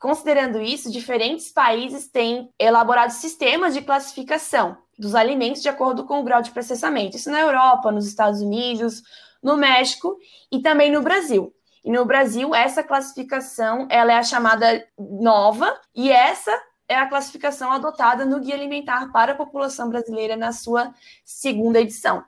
Considerando 0.00 0.60
isso, 0.60 0.90
diferentes 0.90 1.52
países 1.52 2.08
têm 2.08 2.50
elaborado 2.58 3.12
sistemas 3.12 3.74
de 3.74 3.82
classificação 3.82 4.76
dos 4.98 5.14
alimentos 5.14 5.62
de 5.62 5.68
acordo 5.68 6.04
com 6.04 6.20
o 6.20 6.24
grau 6.24 6.42
de 6.42 6.50
processamento. 6.50 7.16
Isso 7.16 7.30
na 7.30 7.40
Europa, 7.40 7.92
nos 7.92 8.06
Estados 8.06 8.40
Unidos, 8.40 9.02
no 9.42 9.56
México 9.56 10.16
e 10.50 10.60
também 10.60 10.90
no 10.90 11.02
Brasil. 11.02 11.52
E 11.84 11.92
no 11.92 12.04
Brasil, 12.04 12.52
essa 12.54 12.82
classificação 12.82 13.86
ela 13.88 14.12
é 14.12 14.16
a 14.16 14.22
chamada 14.22 14.84
nova, 14.98 15.72
e 15.94 16.10
essa 16.10 16.50
é 16.88 16.96
a 16.96 17.06
classificação 17.06 17.70
adotada 17.70 18.24
no 18.24 18.40
Guia 18.40 18.56
Alimentar 18.56 19.12
para 19.12 19.32
a 19.32 19.36
População 19.36 19.88
Brasileira 19.88 20.36
na 20.36 20.50
sua 20.50 20.92
segunda 21.24 21.80
edição. 21.80 22.24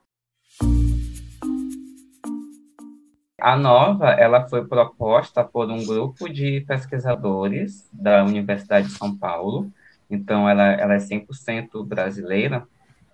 A 3.40 3.56
nova, 3.56 4.10
ela 4.10 4.48
foi 4.48 4.66
proposta 4.66 5.44
por 5.44 5.70
um 5.70 5.84
grupo 5.84 6.28
de 6.28 6.60
pesquisadores 6.62 7.88
da 7.92 8.24
Universidade 8.24 8.88
de 8.88 8.94
São 8.94 9.16
Paulo, 9.16 9.72
então 10.10 10.48
ela, 10.48 10.72
ela 10.72 10.94
é 10.94 10.98
100% 10.98 11.86
brasileira, 11.86 12.66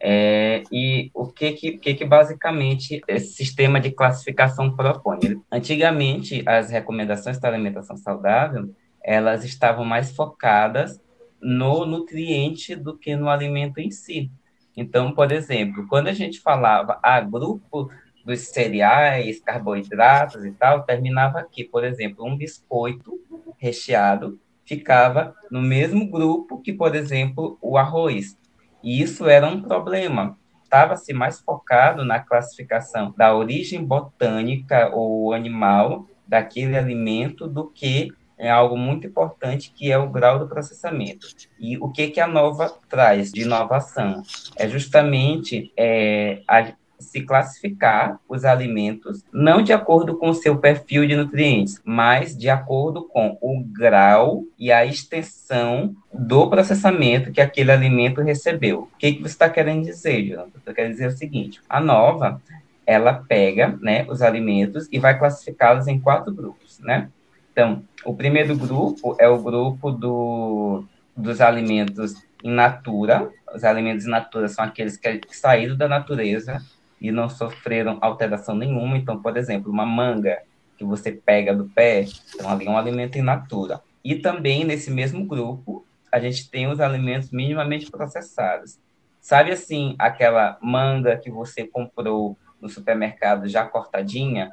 é, 0.07 0.63
e 0.71 1.11
o 1.15 1.27
que 1.29 1.53
que, 1.53 1.79
que 1.79 1.95
que 1.95 2.05
basicamente 2.05 3.01
esse 3.09 3.33
sistema 3.33 3.81
de 3.81 3.91
classificação 3.91 4.75
propõe? 4.77 5.41
Antigamente, 5.51 6.43
as 6.47 6.71
recomendações 6.71 7.39
da 7.39 7.49
alimentação 7.49 7.97
saudável, 7.97 8.75
elas 9.03 9.45
estavam 9.45 9.85
mais 9.85 10.15
focadas 10.15 11.01
no 11.41 11.87
nutriente 11.87 12.77
do 12.77 12.97
que 12.97 13.17
no 13.17 13.29
alimento 13.29 13.79
em 13.79 13.91
si. 13.91 14.31
Então, 14.77 15.13
por 15.13 15.33
exemplo, 15.33 15.87
quando 15.89 16.09
a 16.09 16.13
gente 16.13 16.41
falava 16.41 16.99
a 17.03 17.17
ah, 17.17 17.21
grupo 17.21 17.91
dos 18.25 18.41
cereais, 18.41 19.41
carboidratos 19.41 20.45
e 20.45 20.53
tal, 20.53 20.83
terminava 20.83 21.39
aqui, 21.39 21.65
por 21.65 21.85
exemplo, 21.85 22.27
um 22.27 22.37
biscoito 22.37 23.21
recheado 23.59 24.39
ficava 24.65 25.35
no 25.51 25.61
mesmo 25.61 26.11
grupo 26.11 26.61
que, 26.61 26.73
por 26.73 26.95
exemplo, 26.95 27.59
o 27.61 27.77
arroz. 27.77 28.37
E 28.83 29.01
isso 29.03 29.29
era 29.29 29.47
um 29.47 29.63
problema. 29.63 30.37
Estava-se 30.63 31.13
mais 31.13 31.41
focado 31.41 32.05
na 32.05 32.19
classificação 32.19 33.15
da 33.17 33.35
origem 33.35 33.85
botânica 33.85 34.91
ou 34.93 35.33
animal 35.33 36.07
daquele 36.27 36.77
alimento 36.77 37.47
do 37.47 37.71
que 37.71 38.13
é 38.37 38.51
algo 38.51 38.77
muito 38.77 39.07
importante 39.07 39.73
que 39.75 39.93
é 39.93 39.99
o 39.99 40.11
grau 40.11 40.39
do 40.39 40.49
processamento. 40.49 41.29
E 41.59 41.79
o 41.79 41.91
que, 41.91 42.09
que 42.09 42.21
a 42.21 42.27
nova 42.27 42.69
traz 42.89 43.33
de 43.33 43.43
inovação? 43.43 44.23
É 44.57 44.69
justamente 44.69 45.73
é, 45.77 46.43
a, 46.49 46.73
se 47.05 47.23
classificar 47.23 48.19
os 48.29 48.45
alimentos 48.45 49.23
não 49.33 49.63
de 49.63 49.73
acordo 49.73 50.17
com 50.17 50.31
o 50.31 50.35
seu 50.35 50.59
perfil 50.59 51.07
de 51.07 51.17
nutrientes, 51.17 51.81
mas 51.85 52.37
de 52.37 52.51
acordo 52.51 53.05
com 53.05 53.39
o 53.41 53.63
grau 53.65 54.45
e 54.59 54.73
a 54.73 54.85
extensão 54.85 55.95
do 56.13 56.49
processamento 56.49 57.33
que 57.33 57.41
aquele 57.41 57.71
alimento 57.71 58.21
recebeu. 58.21 58.89
O 58.93 58.99
que, 58.99 59.13
que 59.13 59.23
você 59.23 59.35
está 59.35 59.49
querendo 59.49 59.85
dizer, 59.85 60.23
Jonathan? 60.23 60.61
Você 60.65 60.75
quer 60.75 60.89
dizer 60.89 61.09
o 61.09 61.17
seguinte: 61.17 61.61
a 61.69 61.81
nova 61.81 62.41
ela 62.87 63.15
pega 63.15 63.79
né, 63.81 64.05
os 64.09 64.23
alimentos 64.23 64.89
e 64.93 64.99
vai 64.99 65.19
classificá-los 65.19 65.87
em 65.87 65.99
quatro 65.99 66.33
grupos, 66.33 66.79
né? 66.81 67.09
Então, 67.53 67.85
o 68.05 68.15
primeiro 68.15 68.57
grupo 68.57 69.17
é 69.19 69.29
o 69.29 69.41
grupo 69.41 69.91
do, 69.91 70.85
dos 71.17 71.41
alimentos 71.41 72.15
in 72.43 72.51
natura. 72.51 73.31
Os 73.55 73.63
alimentos 73.63 74.07
in 74.07 74.11
natura 74.11 74.49
são 74.49 74.65
aqueles 74.65 74.97
que, 74.97 75.19
que 75.19 75.37
saíram 75.37 75.77
da 75.77 75.89
natureza 75.89 76.61
e 77.01 77.11
não 77.11 77.29
sofreram 77.29 77.99
alteração 78.01 78.55
nenhuma. 78.55 78.97
Então, 78.97 79.21
por 79.21 79.37
exemplo, 79.37 79.71
uma 79.71 79.87
manga 79.87 80.43
que 80.77 80.85
você 80.85 81.13
pega 81.13 81.55
do 81.55 81.67
pé, 81.67 82.05
então 82.35 82.49
ali 82.49 82.67
é 82.67 82.71
um 82.71 82.77
alimento 82.77 83.19
in 83.19 83.23
natura. 83.23 83.81
E 84.05 84.17
também 84.17 84.65
nesse 84.65 84.91
mesmo 84.91 85.25
grupo, 85.25 85.87
a 86.11 86.19
gente 86.19 86.51
tem 86.51 86.67
os 86.67 86.81
alimentos 86.81 87.31
minimamente 87.31 87.91
processados. 87.91 88.79
Sabe 89.21 89.53
assim, 89.53 89.95
aquela 89.99 90.59
manga 90.61 91.17
que 91.17 91.31
você 91.31 91.67
comprou 91.67 92.37
no 92.61 92.69
supermercado 92.69 93.49
já 93.49 93.65
cortadinha, 93.65 94.53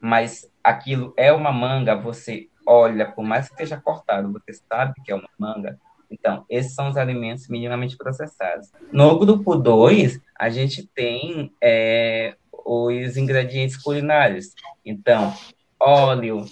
mas 0.00 0.50
aquilo 0.62 1.14
é 1.16 1.32
uma 1.32 1.52
manga, 1.52 1.94
você 1.94 2.48
olha, 2.66 3.10
por 3.10 3.24
mais 3.24 3.46
que 3.46 3.54
esteja 3.54 3.80
cortado, 3.80 4.30
você 4.32 4.52
sabe 4.52 4.94
que 5.04 5.10
é 5.10 5.14
uma 5.14 5.28
manga, 5.38 5.78
então, 6.10 6.44
esses 6.48 6.74
são 6.74 6.88
os 6.88 6.96
alimentos 6.96 7.48
minimamente 7.48 7.96
processados. 7.96 8.70
No 8.90 9.18
grupo 9.18 9.54
2, 9.54 10.20
a 10.38 10.48
gente 10.48 10.86
tem 10.86 11.52
é, 11.62 12.34
os 12.64 13.16
ingredientes 13.16 13.76
culinários. 13.76 14.54
Então, 14.84 15.34
óleo, 15.78 16.44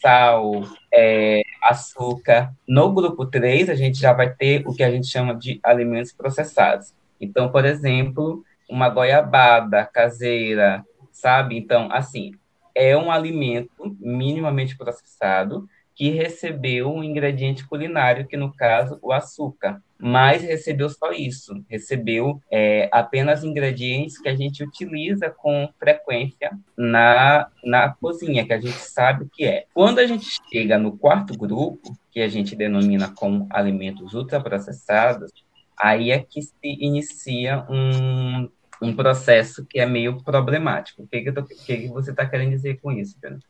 sal, 0.00 0.62
é, 0.92 1.42
açúcar. 1.62 2.52
No 2.66 2.92
grupo 2.92 3.26
3, 3.26 3.70
a 3.70 3.74
gente 3.74 3.98
já 3.98 4.12
vai 4.12 4.32
ter 4.32 4.62
o 4.66 4.74
que 4.74 4.82
a 4.82 4.90
gente 4.90 5.06
chama 5.06 5.34
de 5.34 5.58
alimentos 5.62 6.12
processados. 6.12 6.92
Então, 7.20 7.50
por 7.50 7.64
exemplo, 7.64 8.44
uma 8.68 8.88
goiabada 8.88 9.84
caseira, 9.86 10.84
sabe? 11.10 11.56
Então, 11.56 11.88
assim, 11.90 12.32
é 12.74 12.96
um 12.96 13.10
alimento 13.10 13.96
minimamente 13.98 14.76
processado 14.76 15.68
que 15.98 16.10
recebeu 16.10 16.94
um 16.94 17.02
ingrediente 17.02 17.66
culinário, 17.66 18.24
que 18.24 18.36
no 18.36 18.54
caso, 18.54 19.00
o 19.02 19.12
açúcar. 19.12 19.82
Mas 19.98 20.42
recebeu 20.42 20.88
só 20.88 21.10
isso, 21.10 21.60
recebeu 21.68 22.40
é, 22.48 22.88
apenas 22.92 23.42
ingredientes 23.42 24.16
que 24.16 24.28
a 24.28 24.36
gente 24.36 24.62
utiliza 24.62 25.28
com 25.28 25.68
frequência 25.76 26.56
na, 26.76 27.48
na 27.64 27.88
cozinha, 27.88 28.46
que 28.46 28.52
a 28.52 28.60
gente 28.60 28.78
sabe 28.78 29.24
o 29.24 29.28
que 29.28 29.44
é. 29.44 29.64
Quando 29.74 29.98
a 29.98 30.06
gente 30.06 30.38
chega 30.48 30.78
no 30.78 30.96
quarto 30.96 31.36
grupo, 31.36 31.98
que 32.12 32.20
a 32.20 32.28
gente 32.28 32.54
denomina 32.54 33.12
como 33.12 33.48
alimentos 33.50 34.14
ultraprocessados, 34.14 35.32
aí 35.76 36.12
é 36.12 36.20
que 36.20 36.42
se 36.42 36.54
inicia 36.62 37.66
um, 37.68 38.48
um 38.80 38.94
processo 38.94 39.66
que 39.66 39.80
é 39.80 39.86
meio 39.86 40.22
problemático. 40.22 41.02
O 41.02 41.08
que, 41.08 41.22
que, 41.22 41.32
tô, 41.32 41.42
que, 41.42 41.56
que 41.56 41.88
você 41.88 42.12
está 42.12 42.24
querendo 42.24 42.50
dizer 42.50 42.78
com 42.80 42.92
isso, 42.92 43.16
Pedro? 43.20 43.40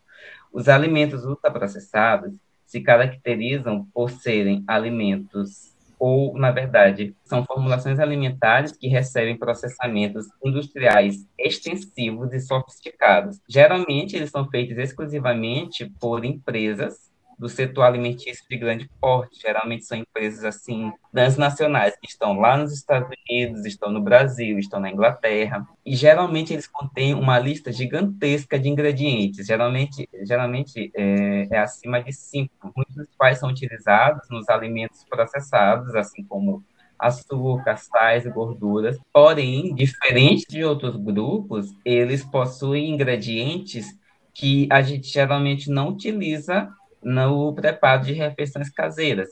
Os 0.53 0.69
alimentos 0.69 1.25
ultraprocessados 1.25 2.35
se 2.67 2.81
caracterizam 2.81 3.87
por 3.95 4.11
serem 4.11 4.63
alimentos 4.67 5.77
ou, 5.99 6.39
na 6.39 6.53
verdade, 6.53 7.15
são 7.25 7.45
formulações 7.45 7.99
alimentares 7.99 8.73
que 8.73 8.87
recebem 8.87 9.37
processamentos 9.37 10.27
industriais 10.45 11.27
extensivos 11.37 12.33
e 12.33 12.39
sofisticados. 12.39 13.41
Geralmente, 13.49 14.15
eles 14.15 14.31
são 14.31 14.49
feitos 14.49 14.79
exclusivamente 14.79 15.91
por 15.99 16.25
empresas 16.25 17.08
do 17.39 17.49
setor 17.49 17.83
alimentício 17.83 18.45
de 18.51 18.57
grande 18.57 18.91
porte. 19.01 19.41
Geralmente 19.41 19.85
são 19.85 19.97
empresas 19.97 20.45
assim 20.45 20.93
transnacionais 21.13 21.95
que 21.97 22.09
estão 22.09 22.39
lá 22.39 22.57
nos 22.57 22.73
Estados 22.73 23.09
Unidos, 23.09 23.65
estão 23.65 23.91
no 23.91 24.01
Brasil, 24.03 24.59
estão 24.59 24.81
na 24.81 24.91
Inglaterra. 24.91 25.67
E 25.87 25.95
geralmente 25.95 26.53
eles 26.53 26.67
contêm 26.67 27.15
uma 27.15 27.39
lista 27.39 27.71
gigantesca 27.71 28.59
de 28.59 28.69
ingredientes. 28.69 29.47
Geralmente, 29.47 30.09
geralmente 30.25 30.91
é, 30.95 31.49
é 31.51 31.59
acima 31.59 32.03
de 32.03 32.13
cinco, 32.13 32.73
muitos 32.75 32.97
dos 32.97 33.09
quais 33.17 33.39
são 33.39 33.49
utilizados 33.49 34.29
nos 34.31 34.49
alimentos 34.49 35.05
processados, 35.09 35.95
assim 35.95 36.25
como 36.25 36.65
açúcar, 36.99 37.77
sais 37.77 38.27
e 38.27 38.31
gorduras. 38.31 38.99
Porém, 39.13 39.75
diferente 39.75 40.45
de 40.49 40.65
outros 40.65 40.97
grupos, 40.97 41.73
eles 41.85 42.25
possuem 42.25 42.91
ingredientes 42.91 43.87
que 44.35 44.69
a 44.71 44.83
gente 44.83 45.09
geralmente 45.09 45.71
não 45.71 45.89
utiliza 45.89 46.69
no 47.03 47.53
preparo 47.55 48.03
de 48.03 48.13
refeições 48.13 48.71
caseiras. 48.71 49.29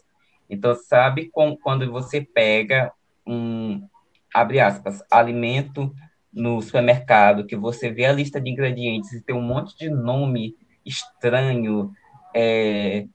Então, 0.49 0.75
sabe 0.75 1.29
com, 1.31 1.57
quando 1.57 1.91
você 1.91 2.21
pega 2.21 2.93
um, 3.27 3.87
abre 4.33 4.61
aspas, 4.61 5.03
alimento 5.11 5.93
no 6.33 6.61
supermercado, 6.61 7.47
que 7.47 7.57
você 7.57 7.91
vê 7.91 8.05
a 8.05 8.13
lista 8.13 8.41
de 8.41 8.51
ingredientes 8.51 9.13
e 9.13 9.23
tem 9.23 9.35
um 9.35 9.41
monte 9.41 9.77
de 9.77 9.89
nome 9.89 10.55
estranho, 10.85 11.93
é, 12.35 13.07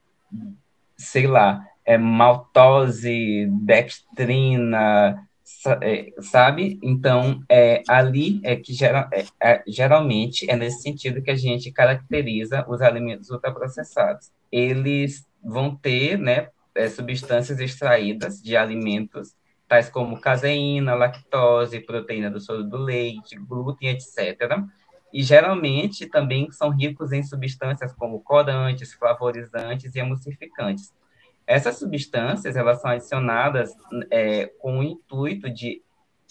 sei 0.96 1.26
lá, 1.26 1.64
é 1.84 1.96
maltose, 1.96 3.46
dextrina, 3.62 5.26
sabe? 6.20 6.78
Então, 6.82 7.42
é, 7.48 7.82
ali 7.88 8.40
é 8.42 8.56
que 8.56 8.72
gera, 8.72 9.08
é, 9.12 9.24
é, 9.40 9.62
geralmente 9.66 10.50
é 10.50 10.56
nesse 10.56 10.82
sentido 10.82 11.22
que 11.22 11.30
a 11.30 11.36
gente 11.36 11.70
caracteriza 11.70 12.64
os 12.68 12.80
alimentos 12.80 13.30
ultraprocessados. 13.30 14.30
Eles 14.50 15.26
vão 15.42 15.74
ter 15.74 16.18
né, 16.18 16.48
é, 16.74 16.88
substâncias 16.88 17.60
extraídas 17.60 18.42
de 18.42 18.56
alimentos, 18.56 19.34
tais 19.68 19.88
como 19.88 20.20
caseína, 20.20 20.94
lactose, 20.94 21.80
proteína 21.80 22.30
do 22.30 22.40
soro 22.40 22.64
do 22.64 22.76
leite, 22.76 23.36
glúten, 23.36 23.88
etc. 23.88 24.58
E 25.12 25.22
geralmente 25.22 26.06
também 26.06 26.50
são 26.50 26.70
ricos 26.70 27.12
em 27.12 27.22
substâncias 27.22 27.92
como 27.92 28.20
corantes, 28.20 28.92
flavorizantes 28.94 29.94
e 29.94 29.98
emulsificantes 29.98 30.92
essas 31.52 31.78
substâncias 31.78 32.56
elas 32.56 32.80
são 32.80 32.90
adicionadas 32.90 33.70
é, 34.10 34.46
com 34.58 34.78
o 34.78 34.82
intuito 34.82 35.50
de, 35.50 35.82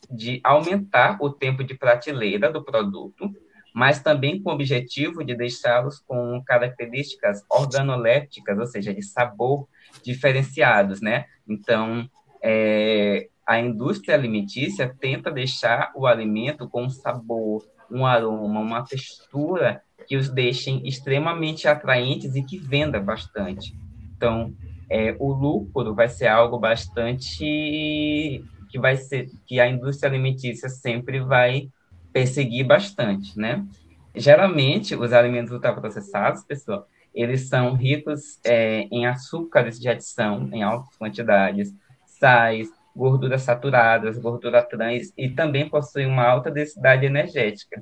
de 0.09 0.41
aumentar 0.43 1.17
o 1.21 1.29
tempo 1.29 1.63
de 1.63 1.75
prateleira 1.75 2.51
do 2.51 2.63
produto, 2.63 3.31
mas 3.71 4.01
também 4.01 4.41
com 4.41 4.49
o 4.49 4.53
objetivo 4.53 5.23
de 5.23 5.35
deixá-los 5.35 5.99
com 5.99 6.41
características 6.43 7.45
organolépticas, 7.47 8.57
ou 8.57 8.65
seja, 8.65 8.91
de 8.91 9.03
sabor 9.03 9.67
diferenciados, 10.03 11.01
né? 11.01 11.25
Então, 11.47 12.09
é, 12.41 13.29
a 13.45 13.59
indústria 13.59 14.15
alimentícia 14.15 14.93
tenta 14.99 15.29
deixar 15.29 15.91
o 15.95 16.07
alimento 16.07 16.67
com 16.67 16.85
um 16.85 16.89
sabor, 16.89 17.63
um 17.91 18.07
aroma, 18.07 18.59
uma 18.59 18.83
textura 18.83 19.83
que 20.07 20.17
os 20.17 20.29
deixem 20.29 20.85
extremamente 20.87 21.67
atraentes 21.67 22.35
e 22.35 22.43
que 22.43 22.57
venda 22.57 22.99
bastante. 22.99 23.75
Então, 24.17 24.53
é, 24.91 25.15
o 25.19 25.31
lucro 25.31 25.95
vai 25.95 26.09
ser 26.09 26.27
algo 26.27 26.59
bastante 26.59 28.43
que 28.69 28.77
vai 28.77 28.97
ser 28.97 29.29
que 29.47 29.57
a 29.57 29.65
indústria 29.65 30.09
alimentícia 30.09 30.67
sempre 30.67 31.21
vai 31.21 31.69
perseguir 32.11 32.67
bastante, 32.67 33.39
né? 33.39 33.65
Geralmente 34.13 34.93
os 34.93 35.13
alimentos 35.13 35.53
ultraprocessados, 35.53 36.43
pessoal, 36.43 36.85
eles 37.15 37.47
são 37.47 37.73
ricos 37.73 38.37
é, 38.43 38.81
em 38.91 39.05
açúcares 39.05 39.79
de 39.79 39.87
adição 39.87 40.49
em 40.51 40.61
altas 40.61 40.97
quantidades, 40.97 41.73
sais, 42.19 42.69
gorduras 42.93 43.43
saturadas, 43.43 44.17
gordura 44.17 44.61
trans 44.61 45.13
e 45.17 45.29
também 45.29 45.69
possuem 45.69 46.07
uma 46.07 46.27
alta 46.27 46.51
densidade 46.51 47.05
energética. 47.05 47.81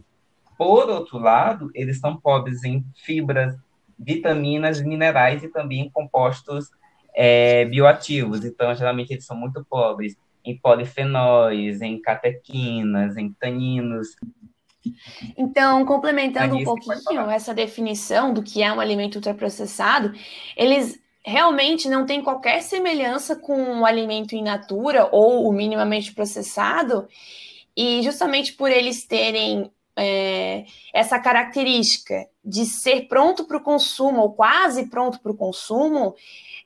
Por 0.56 0.88
outro 0.90 1.18
lado, 1.18 1.72
eles 1.74 2.00
são 2.00 2.16
pobres 2.16 2.64
em 2.64 2.86
fibras, 3.04 3.56
vitaminas, 3.98 4.80
minerais 4.80 5.44
e 5.44 5.48
também 5.48 5.90
compostos 5.90 6.70
é, 7.16 7.66
bioativos, 7.66 8.44
então 8.46 8.74
geralmente 8.76 9.12
eles 9.12 9.26
são 9.26 9.36
muito 9.36 9.64
pobres 9.66 10.18
em 10.44 10.58
polifenóis, 10.58 11.82
em 11.82 12.02
catequinas, 12.02 13.18
em 13.18 13.32
taninos. 13.34 14.16
Então, 15.38 15.86
complementando 15.86 16.56
um 16.56 16.64
pouquinho 16.64 17.30
essa 17.30 17.54
definição 17.54 18.34
do 18.34 18.42
que 18.42 18.64
é 18.64 18.72
um 18.72 18.80
alimento 18.80 19.16
ultraprocessado, 19.16 20.14
eles 20.56 21.00
realmente 21.26 21.90
não 21.90 22.06
têm 22.06 22.24
qualquer 22.24 22.62
semelhança 22.62 23.36
com 23.36 23.82
o 23.82 23.86
alimento 23.86 24.34
in 24.34 24.44
natura 24.44 25.10
ou 25.12 25.48
o 25.48 25.52
minimamente 25.52 26.14
processado, 26.14 27.08
e 27.76 28.02
justamente 28.02 28.54
por 28.54 28.72
eles 28.72 29.06
terem 29.06 29.72
é, 30.00 30.66
essa 30.94 31.20
característica 31.20 32.26
de 32.44 32.66
ser 32.66 33.08
pronto 33.08 33.46
para 33.46 33.58
o 33.58 33.62
consumo 33.62 34.22
ou 34.22 34.34
quase 34.34 34.88
pronto 34.88 35.20
para 35.20 35.32
o 35.32 35.38
consumo, 35.38 36.16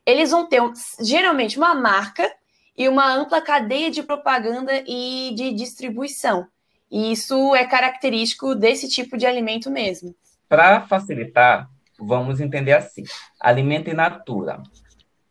eles 0.06 0.30
vão 0.30 0.46
ter 0.46 0.62
geralmente 1.00 1.58
uma 1.58 1.74
marca 1.74 2.30
e 2.76 2.88
uma 2.88 3.12
ampla 3.12 3.40
cadeia 3.40 3.90
de 3.90 4.02
propaganda 4.02 4.72
e 4.86 5.32
de 5.34 5.52
distribuição. 5.52 6.46
E 6.90 7.10
isso 7.12 7.54
é 7.54 7.66
característico 7.66 8.54
desse 8.54 8.88
tipo 8.88 9.16
de 9.16 9.26
alimento 9.26 9.70
mesmo. 9.70 10.14
Para 10.48 10.82
facilitar, 10.82 11.68
vamos 11.98 12.40
entender 12.40 12.72
assim: 12.72 13.02
alimento 13.40 13.90
in 13.90 13.94
natura. 13.94 14.62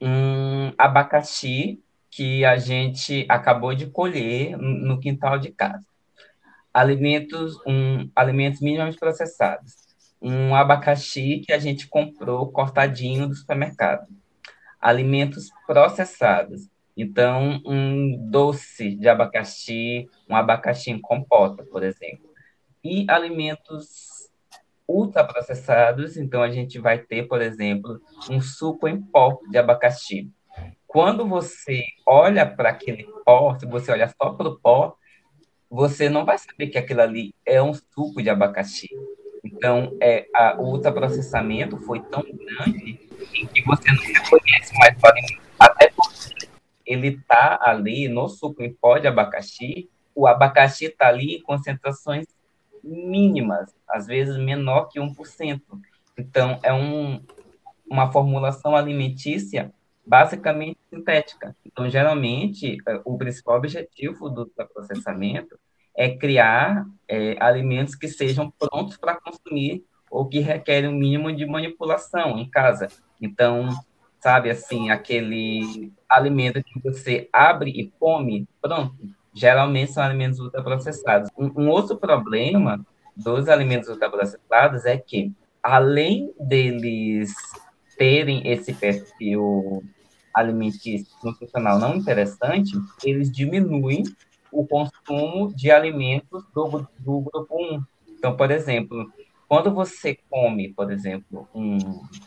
Um 0.02 0.74
abacaxi 0.78 1.82
que 2.12 2.44
a 2.44 2.58
gente 2.58 3.26
acabou 3.30 3.74
de 3.74 3.88
colher 3.88 4.58
no 4.58 5.00
quintal 5.00 5.40
de 5.40 5.52
casa. 5.52 5.93
Alimentos, 6.74 7.58
um, 7.68 8.10
alimentos 8.16 8.62
minimamente 8.62 8.98
processados. 8.98 9.76
Um 10.22 10.56
abacaxi 10.56 11.42
que 11.46 11.54
a 11.54 11.60
gente 11.60 11.88
comprou 11.88 12.52
cortadinho 12.52 13.28
do 13.28 13.36
supermercado 13.36 14.08
alimentos 14.84 15.50
processados. 15.66 16.70
Então, 16.96 17.62
um 17.66 18.30
doce 18.30 18.94
de 18.96 19.08
abacaxi, 19.08 20.10
um 20.30 20.36
abacaxi 20.36 20.92
em 20.92 21.00
compota, 21.00 21.64
por 21.64 21.82
exemplo. 21.82 22.30
E 22.84 23.06
alimentos 23.10 24.30
ultraprocessados, 24.86 26.18
então 26.18 26.44
a 26.44 26.52
gente 26.52 26.78
vai 26.78 27.00
ter, 27.00 27.24
por 27.24 27.42
exemplo, 27.42 28.02
um 28.30 28.42
suco 28.42 28.88
em 28.88 29.02
pó 29.02 29.40
de 29.50 29.58
abacaxi. 29.58 30.30
Quando 30.86 31.26
você 31.26 31.82
olha 32.06 32.46
para 32.46 32.70
aquele 32.70 33.08
pó, 33.26 33.58
se 33.58 33.66
você 33.66 33.90
olha 33.90 34.10
só 34.10 34.32
para 34.32 34.50
o 34.50 34.60
pó, 34.60 34.98
você 35.74 36.08
não 36.08 36.24
vai 36.24 36.38
saber 36.38 36.68
que 36.68 36.78
aquilo 36.78 37.02
ali 37.02 37.34
é 37.44 37.60
um 37.60 37.74
suco 37.74 38.22
de 38.22 38.30
abacaxi. 38.30 38.88
Então, 39.44 39.98
é, 40.00 40.28
a, 40.36 40.56
o 40.62 40.66
ultraprocessamento 40.66 41.80
foi 41.80 42.00
tão 42.00 42.22
grande 42.22 42.94
que 43.52 43.66
você 43.66 43.92
não 43.92 44.04
reconhece 44.04 44.78
mais 44.78 44.96
o 45.02 45.08
alimento. 45.08 45.42
Até 45.60 45.90
porque 45.90 46.48
ele 46.86 47.08
está 47.08 47.60
ali 47.60 48.08
no 48.08 48.30
suco 48.30 48.62
em 48.62 48.72
pó 48.72 49.00
de 49.00 49.08
abacaxi, 49.08 49.90
o 50.14 50.28
abacaxi 50.28 50.86
está 50.86 51.08
ali 51.08 51.38
em 51.38 51.42
concentrações 51.42 52.28
mínimas, 52.84 53.74
às 53.90 54.06
vezes 54.06 54.38
menor 54.38 54.90
que 54.90 55.00
1%. 55.00 55.60
Então, 56.16 56.60
é 56.62 56.72
um, 56.72 57.20
uma 57.90 58.12
formulação 58.12 58.76
alimentícia 58.76 59.74
basicamente 60.06 60.78
sintética. 60.90 61.56
Então, 61.66 61.90
geralmente, 61.90 62.78
é, 62.88 63.02
o 63.06 63.18
principal 63.18 63.58
objetivo 63.58 64.30
do 64.30 64.46
processamento 64.74 65.58
é 65.96 66.16
criar 66.16 66.86
é, 67.08 67.36
alimentos 67.40 67.96
que 67.96 68.08
sejam 68.08 68.52
prontos 68.52 68.98
para 68.98 69.20
consumir 69.20 69.84
ou 70.10 70.28
que 70.28 70.40
requerem 70.40 70.90
um 70.90 70.98
mínimo 70.98 71.34
de 71.34 71.46
manipulação 71.46 72.38
em 72.38 72.50
casa. 72.50 72.88
Então, 73.22 73.70
sabe 74.20 74.50
assim, 74.50 74.90
aquele 74.90 75.92
alimento 76.10 76.64
que 76.64 76.80
você 76.80 77.28
abre 77.32 77.72
e 77.72 77.92
come, 78.00 78.48
pronto, 78.62 78.96
geralmente 79.34 79.92
são 79.92 80.04
alimentos 80.04 80.40
ultraprocessados. 80.40 81.30
Um, 81.38 81.64
um 81.64 81.70
outro 81.70 81.98
problema 81.98 82.86
dos 83.16 83.50
alimentos 83.50 83.90
ultraprocessados 83.90 84.86
é 84.86 84.98
que, 84.98 85.32
além 85.62 86.34
deles 86.40 87.34
terem 87.98 88.48
esse 88.52 88.74
perfil 88.74 89.84
alimentício 90.34 91.16
nutricional 91.24 91.80
não 91.80 91.96
interessante, 91.96 92.74
eles 93.04 93.32
diminuem 93.32 94.04
o 94.52 94.66
consumo 94.66 95.54
de 95.54 95.72
alimentos 95.72 96.44
do, 96.54 96.88
do 97.00 97.22
grupo 97.22 97.48
1. 97.52 97.84
Então, 98.18 98.38
por 98.38 98.52
exemplo, 98.52 99.12
quando 99.48 99.74
você 99.74 100.18
come, 100.30 100.70
por 100.70 100.92
exemplo, 100.92 101.48
um, 101.54 101.78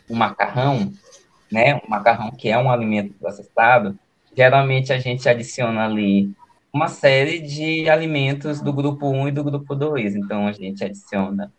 um 0.09 0.15
macarrão, 0.15 0.91
né, 1.51 1.75
um 1.75 1.89
macarrão 1.89 2.31
que 2.31 2.49
é 2.49 2.57
um 2.57 2.69
alimento 2.69 3.13
processado, 3.13 3.97
geralmente 4.35 4.93
a 4.93 4.99
gente 4.99 5.27
adiciona 5.27 5.85
ali 5.85 6.31
uma 6.71 6.87
série 6.87 7.39
de 7.39 7.89
alimentos 7.89 8.61
do 8.61 8.71
grupo 8.71 9.09
1 9.09 9.29
e 9.29 9.31
do 9.31 9.43
grupo 9.43 9.73
2. 9.73 10.15
Então, 10.15 10.47
a 10.47 10.51
gente 10.51 10.83
adiciona 10.83 11.51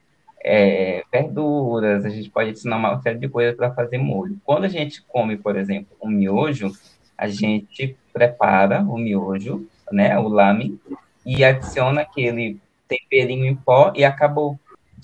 é, 0.44 1.02
verduras, 1.10 2.04
a 2.04 2.08
gente 2.08 2.30
pode 2.30 2.50
adicionar 2.50 2.76
uma 2.76 3.00
série 3.02 3.18
de 3.18 3.28
coisas 3.28 3.56
para 3.56 3.72
fazer 3.72 3.98
molho. 3.98 4.38
Quando 4.44 4.64
a 4.64 4.68
gente 4.68 5.02
come, 5.02 5.36
por 5.36 5.56
exemplo, 5.56 5.96
um 6.02 6.08
miojo, 6.08 6.72
a 7.16 7.26
gente 7.28 7.96
prepara 8.12 8.82
o 8.82 8.96
miojo, 8.96 9.66
né, 9.90 10.18
o 10.18 10.28
lame, 10.28 10.78
e 11.24 11.44
adiciona 11.44 12.02
aquele 12.02 12.58
temperinho 12.86 13.44
em 13.44 13.54
pó 13.54 13.92
e 13.94 14.04
acabou. 14.04 14.58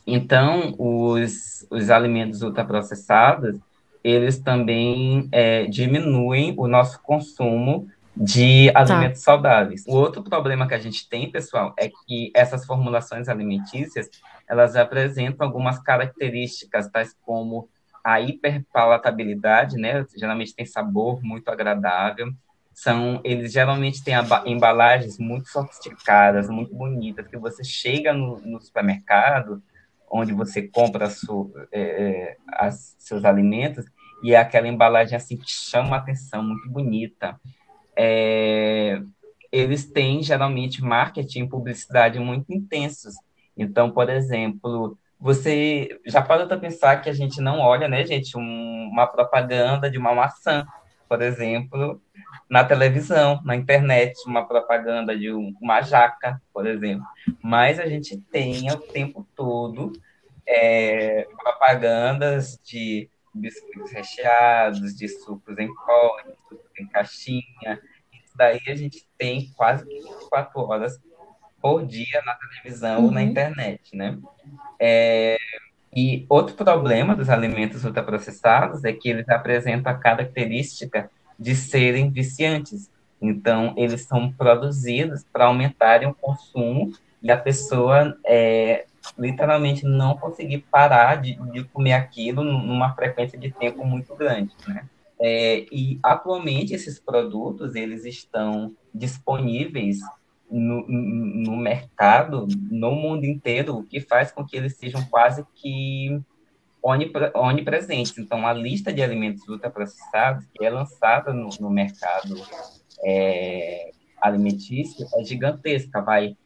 Então, 0.07 0.75
os, 0.79 1.67
os 1.71 1.91
alimentos 1.91 2.43
ultraprocessados, 2.43 3.59
eles 4.03 4.39
também 4.39 5.29
é, 5.33 5.65
diminuem 5.65 6.55
o 6.57 6.69
nosso 6.69 7.01
consumo 7.03 7.89
de 8.17 8.71
alimentos 8.75 9.21
tá. 9.21 9.33
saudáveis. 9.33 9.85
O 9.87 9.95
outro 9.95 10.23
problema 10.23 10.69
que 10.69 10.75
a 10.75 10.79
gente 10.79 11.09
tem, 11.09 11.31
pessoal, 11.31 11.75
é 11.79 11.89
que 11.89 12.31
essas 12.35 12.65
formulações 12.65 13.29
alimentícias, 13.29 14.09
elas 14.49 14.77
apresentam 14.77 15.47
algumas 15.47 15.79
características, 15.81 16.89
tais 16.89 17.15
como 17.23 17.69
a 18.05 18.21
hiperpalatabilidade, 18.21 19.77
né? 19.77 20.07
Geralmente 20.17 20.55
tem 20.55 20.67
sabor 20.67 21.23
muito 21.23 21.49
agradável. 21.49 22.31
São, 22.73 23.21
eles 23.25 23.53
geralmente 23.53 24.03
têm 24.05 24.15
embalagens 24.47 25.19
muito 25.19 25.49
sofisticadas, 25.49 26.49
muito 26.49 26.75
bonitas, 26.75 27.27
que 27.27 27.37
você 27.37 27.65
chega 27.65 28.13
no, 28.13 28.41
no 28.41 28.61
supermercado, 28.61 29.63
onde 30.11 30.33
você 30.33 30.63
compra 30.63 31.09
su, 31.09 31.53
é, 31.73 31.81
é, 31.81 32.37
as, 32.53 32.95
seus 32.99 33.25
alimentos, 33.25 33.87
e 34.23 34.35
é 34.35 34.37
aquela 34.37 34.69
embalagem 34.69 35.17
assim 35.17 35.37
que 35.37 35.51
chama 35.51 35.97
a 35.97 35.99
atenção, 35.99 36.43
muito 36.43 36.69
bonita 36.69 37.41
é, 37.97 39.01
eles 39.51 39.85
têm 39.85 40.23
geralmente 40.23 40.83
marketing 40.83 41.45
e 41.45 41.49
publicidade 41.49 42.19
muito 42.19 42.53
intensos. 42.53 43.15
Então, 43.57 43.91
por 43.91 44.11
exemplo, 44.11 44.99
você 45.19 46.01
já 46.05 46.21
parou 46.21 46.47
para 46.47 46.59
pensar 46.59 47.01
que 47.01 47.09
a 47.09 47.13
gente 47.13 47.41
não 47.41 47.61
olha, 47.61 47.89
né, 47.89 48.05
gente, 48.05 48.37
um, 48.37 48.89
uma 48.93 49.07
propaganda 49.07 49.91
de 49.91 49.97
uma 49.97 50.15
maçã, 50.15 50.67
por 51.09 51.23
exemplo, 51.23 52.01
na 52.51 52.65
televisão, 52.65 53.41
na 53.45 53.55
internet, 53.55 54.15
uma 54.27 54.47
propaganda 54.47 55.17
de 55.17 55.33
um, 55.33 55.55
uma 55.61 55.83
jaca, 55.83 56.41
por 56.53 56.67
exemplo. 56.67 57.07
Mas 57.43 57.79
a 57.79 57.87
gente 57.87 58.19
tem 58.33 58.71
o 58.71 58.77
tempo 58.77 59.27
todo 59.37 59.93
é, 60.47 61.27
propagandas 61.43 62.59
de 62.65 63.09
biscoitos 63.35 63.91
recheados, 63.91 64.95
de 64.95 65.09
sucos 65.09 65.59
em 65.59 65.67
de 65.67 66.35
sucos 66.49 66.71
em 66.79 66.87
caixinha. 66.87 67.81
Isso 68.13 68.37
daí 68.37 68.61
a 68.67 68.75
gente 68.75 69.07
tem 69.19 69.53
quase 69.57 69.85
24 69.85 70.61
horas 70.61 71.01
por 71.61 71.85
dia 71.87 72.23
na 72.25 72.35
televisão 72.35 72.99
uhum. 72.99 73.05
ou 73.07 73.11
na 73.11 73.23
internet, 73.23 73.97
né? 73.97 74.19
É, 74.79 75.37
e 75.95 76.27
outro 76.29 76.55
problema 76.55 77.15
dos 77.15 77.31
alimentos 77.31 77.85
ultraprocessados 77.85 78.85
é 78.85 78.93
que 78.93 79.09
eles 79.09 79.29
apresentam 79.29 79.93
a 79.93 79.97
característica 79.97 81.11
de 81.39 81.55
serem 81.55 82.11
viciantes. 82.11 82.91
Então, 83.23 83.75
eles 83.77 84.03
são 84.03 84.31
produzidos 84.33 85.25
para 85.33 85.47
aumentarem 85.47 86.09
o 86.09 86.15
consumo 86.15 86.93
e 87.23 87.31
a 87.31 87.37
pessoa 87.37 88.19
é, 88.27 88.87
literalmente 89.19 89.85
não 89.85 90.17
conseguir 90.17 90.59
parar 90.71 91.17
de, 91.17 91.35
de 91.53 91.65
comer 91.65 91.93
aquilo 91.93 92.43
numa 92.43 92.95
frequência 92.95 93.39
de 93.39 93.51
tempo 93.51 93.85
muito 93.85 94.15
grande, 94.15 94.55
né? 94.67 94.89
É, 95.21 95.67
e 95.71 95.99
atualmente 96.03 96.75
esses 96.75 96.99
produtos 96.99 97.75
eles 97.77 98.05
estão 98.05 98.75
disponíveis 98.93 99.99
no, 100.51 100.87
no 100.89 101.57
mercado 101.57 102.47
no 102.71 102.93
mundo 102.93 103.25
inteiro, 103.25 103.79
o 103.79 103.85
que 103.85 104.01
faz 104.01 104.33
com 104.33 104.45
que 104.45 104.57
eles 104.57 104.77
sejam 104.77 105.05
quase 105.07 105.45
que 105.55 106.21
onipresentes. 107.35 108.19
Então, 108.19 108.47
a 108.47 108.53
lista 108.53 108.93
de 108.93 109.03
alimentos 109.03 109.49
ultraprocessados 109.49 110.45
que 110.53 110.65
é 110.65 110.69
lançada 110.69 111.33
no, 111.33 111.49
no 111.59 111.71
mercado 111.71 112.37
é, 113.03 113.91
alimentício 114.21 115.07
é 115.15 115.25
gigantesca, 115.25 116.03
vai 116.03 116.37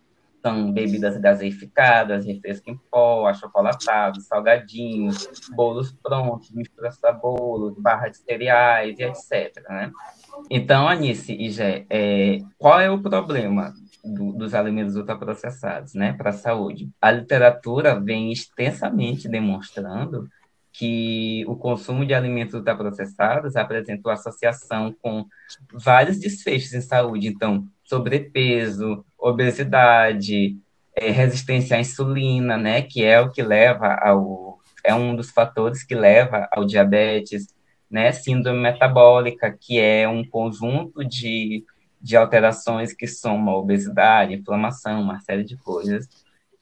são 0.48 0.72
bebidas 0.72 1.16
gaseificadas, 1.18 2.24
refresco 2.24 2.70
em 2.70 2.76
pó, 2.90 3.26
achocolatados, 3.26 4.26
salgadinhos, 4.26 5.28
bolos 5.54 5.92
prontos, 5.92 6.50
misturas 6.50 6.98
para 6.98 7.12
bolos, 7.12 7.78
barras 7.78 8.12
de 8.12 8.18
cereais 8.18 8.98
e 8.98 9.02
etc. 9.02 9.62
Né? 9.68 9.92
Então, 10.50 10.88
Anice 10.88 11.34
e 11.34 11.50
Gé, 11.50 11.84
é, 11.90 12.38
qual 12.56 12.80
é 12.80 12.90
o 12.90 13.00
problema 13.00 13.74
do, 14.04 14.32
dos 14.32 14.54
alimentos 14.54 14.96
ultraprocessados 14.96 15.94
né, 15.94 16.12
para 16.14 16.30
a 16.30 16.34
saúde? 16.34 16.90
A 17.00 17.10
literatura 17.10 17.98
vem 17.98 18.32
extensamente 18.32 19.28
demonstrando 19.28 20.28
que 20.72 21.44
o 21.46 21.56
consumo 21.56 22.06
de 22.06 22.14
alimentos 22.14 22.54
ultraprocessados 22.54 23.56
apresentou 23.56 24.12
associação 24.12 24.94
com 25.02 25.26
vários 25.72 26.18
desfechos 26.18 26.72
em 26.72 26.80
saúde. 26.80 27.26
Então, 27.26 27.66
sobrepeso, 27.84 29.04
obesidade, 29.18 30.56
é, 30.94 31.10
resistência 31.10 31.76
à 31.76 31.80
insulina, 31.80 32.56
né, 32.56 32.82
que 32.82 33.04
é 33.04 33.20
o 33.20 33.30
que 33.30 33.42
leva 33.42 33.94
ao 33.94 34.58
é 34.84 34.94
um 34.94 35.14
dos 35.14 35.30
fatores 35.30 35.82
que 35.82 35.94
leva 35.94 36.48
ao 36.52 36.64
diabetes, 36.64 37.48
né, 37.90 38.12
síndrome 38.12 38.60
metabólica, 38.60 39.54
que 39.58 39.78
é 39.78 40.08
um 40.08 40.24
conjunto 40.24 41.04
de, 41.04 41.64
de 42.00 42.16
alterações 42.16 42.92
que 42.92 43.06
somam 43.06 43.54
a 43.54 43.58
obesidade, 43.58 44.34
inflamação, 44.34 45.02
uma 45.02 45.20
série 45.20 45.44
de 45.44 45.56
coisas, 45.56 46.08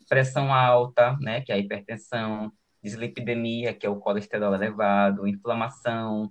pressão 0.09 0.53
alta, 0.53 1.17
né, 1.21 1.41
que 1.41 1.53
é 1.53 1.57
a 1.57 1.59
hipertensão, 1.59 2.53
dislipidemia, 2.87 3.75
que 3.75 3.85
é 3.85 3.91
o 3.91 3.97
colesterol 3.97 4.55
elevado, 4.55 5.27
inflamação, 5.27 6.31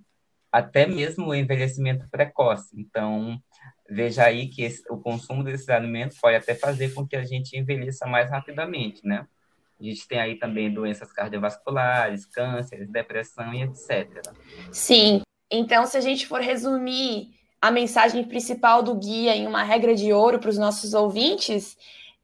até 0.52 0.88
mesmo 0.88 1.28
o 1.28 1.36
envelhecimento 1.36 2.08
precoce. 2.10 2.80
Então, 2.80 3.38
veja 3.90 4.24
aí 4.24 4.48
que 4.48 4.64
esse, 4.64 4.82
o 4.90 4.98
consumo 4.98 5.44
desses 5.44 5.68
alimentos 5.70 6.18
pode 6.18 6.38
até 6.38 6.56
fazer 6.56 6.94
com 6.94 7.06
que 7.06 7.16
a 7.16 7.24
gente 7.24 7.58
envelheça 7.58 8.08
mais 8.08 8.30
rapidamente, 8.32 9.06
né? 9.06 9.28
A 9.80 9.84
gente 9.84 10.08
tem 10.08 10.18
aí 10.18 10.36
também 10.36 10.74
doenças 10.74 11.12
cardiovasculares, 11.12 12.26
cânceres, 12.26 12.90
depressão 12.90 13.54
e 13.54 13.64
etc. 13.64 14.22
Sim. 14.72 15.22
Então, 15.52 15.86
se 15.86 15.98
a 15.98 16.02
gente 16.02 16.26
for 16.26 16.40
resumir 16.40 17.32
a 17.62 17.70
mensagem 17.70 18.24
principal 18.24 18.82
do 18.82 18.96
guia 18.96 19.36
em 19.36 19.46
uma 19.46 19.64
regra 19.64 19.94
de 19.94 20.14
ouro 20.14 20.40
para 20.40 20.50
os 20.50 20.58
nossos 20.58 20.94
ouvintes, 20.94 21.78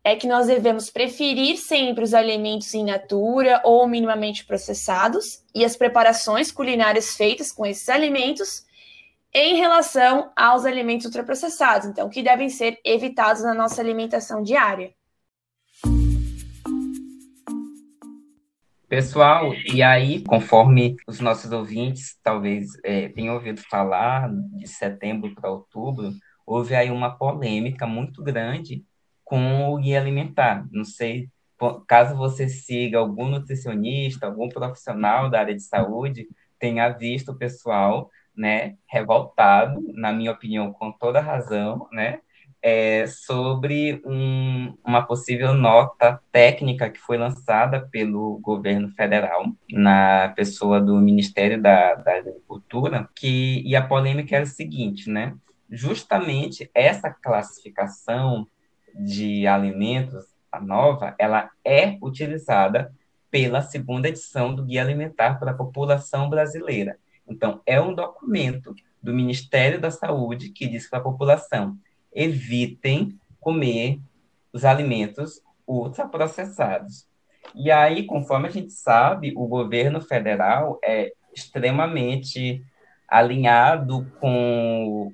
é 0.03 0.15
que 0.15 0.27
nós 0.27 0.47
devemos 0.47 0.89
preferir 0.89 1.57
sempre 1.57 2.03
os 2.03 2.13
alimentos 2.13 2.73
in 2.73 2.85
natura 2.85 3.61
ou 3.63 3.87
minimamente 3.87 4.45
processados 4.45 5.43
e 5.53 5.63
as 5.63 5.75
preparações 5.75 6.51
culinárias 6.51 7.15
feitas 7.15 7.51
com 7.51 7.65
esses 7.65 7.87
alimentos 7.87 8.65
em 9.33 9.55
relação 9.55 10.31
aos 10.35 10.65
alimentos 10.65 11.05
ultraprocessados, 11.05 11.87
então, 11.87 12.09
que 12.09 12.21
devem 12.21 12.49
ser 12.49 12.79
evitados 12.83 13.43
na 13.43 13.53
nossa 13.53 13.81
alimentação 13.81 14.43
diária. 14.43 14.93
Pessoal, 18.89 19.53
e 19.71 19.81
aí, 19.81 20.21
conforme 20.21 20.97
os 21.07 21.21
nossos 21.21 21.49
ouvintes 21.53 22.17
talvez 22.21 22.67
é, 22.83 23.07
tenham 23.07 23.35
ouvido 23.35 23.61
falar, 23.69 24.29
de 24.33 24.67
setembro 24.67 25.33
para 25.33 25.49
outubro, 25.49 26.11
houve 26.45 26.75
aí 26.75 26.91
uma 26.91 27.17
polêmica 27.17 27.87
muito 27.87 28.21
grande 28.21 28.83
com 29.31 29.71
o 29.73 29.77
guia 29.77 29.97
alimentar. 29.97 30.67
Não 30.73 30.83
sei, 30.83 31.29
caso 31.87 32.17
você 32.17 32.49
siga 32.49 32.97
algum 32.97 33.29
nutricionista, 33.29 34.25
algum 34.25 34.49
profissional 34.49 35.29
da 35.29 35.39
área 35.39 35.55
de 35.55 35.63
saúde, 35.63 36.27
tenha 36.59 36.89
visto 36.89 37.31
o 37.31 37.37
pessoal 37.37 38.09
né, 38.35 38.75
revoltado, 38.85 39.81
na 39.93 40.11
minha 40.11 40.33
opinião, 40.33 40.73
com 40.73 40.91
toda 40.91 41.21
razão, 41.21 41.87
né, 41.93 42.19
é, 42.61 43.07
sobre 43.07 44.01
um, 44.05 44.77
uma 44.85 45.01
possível 45.01 45.53
nota 45.53 46.19
técnica 46.29 46.89
que 46.89 46.99
foi 46.99 47.17
lançada 47.17 47.87
pelo 47.89 48.37
governo 48.39 48.89
federal, 48.89 49.45
na 49.71 50.33
pessoa 50.35 50.81
do 50.81 50.97
Ministério 50.97 51.61
da, 51.61 51.95
da 51.95 52.17
Agricultura, 52.17 53.09
que, 53.15 53.63
e 53.65 53.77
a 53.77 53.81
polêmica 53.81 54.35
era 54.35 54.43
o 54.43 54.47
seguinte, 54.47 55.09
né, 55.09 55.33
justamente 55.69 56.69
essa 56.75 57.09
classificação 57.09 58.45
de 58.95 59.47
alimentos, 59.47 60.25
a 60.51 60.59
nova, 60.59 61.15
ela 61.17 61.49
é 61.63 61.97
utilizada 62.01 62.93
pela 63.29 63.61
segunda 63.61 64.09
edição 64.09 64.53
do 64.53 64.65
Guia 64.65 64.81
Alimentar 64.81 65.39
para 65.39 65.51
a 65.51 65.55
População 65.55 66.29
Brasileira. 66.29 66.97
Então, 67.27 67.61
é 67.65 67.79
um 67.79 67.95
documento 67.95 68.75
do 69.01 69.13
Ministério 69.13 69.79
da 69.79 69.89
Saúde 69.89 70.49
que 70.49 70.67
diz 70.67 70.89
para 70.89 70.99
a 70.99 71.03
população: 71.03 71.77
evitem 72.13 73.17
comer 73.39 73.99
os 74.51 74.65
alimentos 74.65 75.41
ultraprocessados. 75.65 77.07
E 77.55 77.71
aí, 77.71 78.05
conforme 78.05 78.47
a 78.47 78.51
gente 78.51 78.73
sabe, 78.73 79.33
o 79.35 79.47
governo 79.47 80.01
federal 80.01 80.79
é 80.83 81.13
extremamente 81.33 82.63
alinhado 83.07 84.05
com 84.19 85.11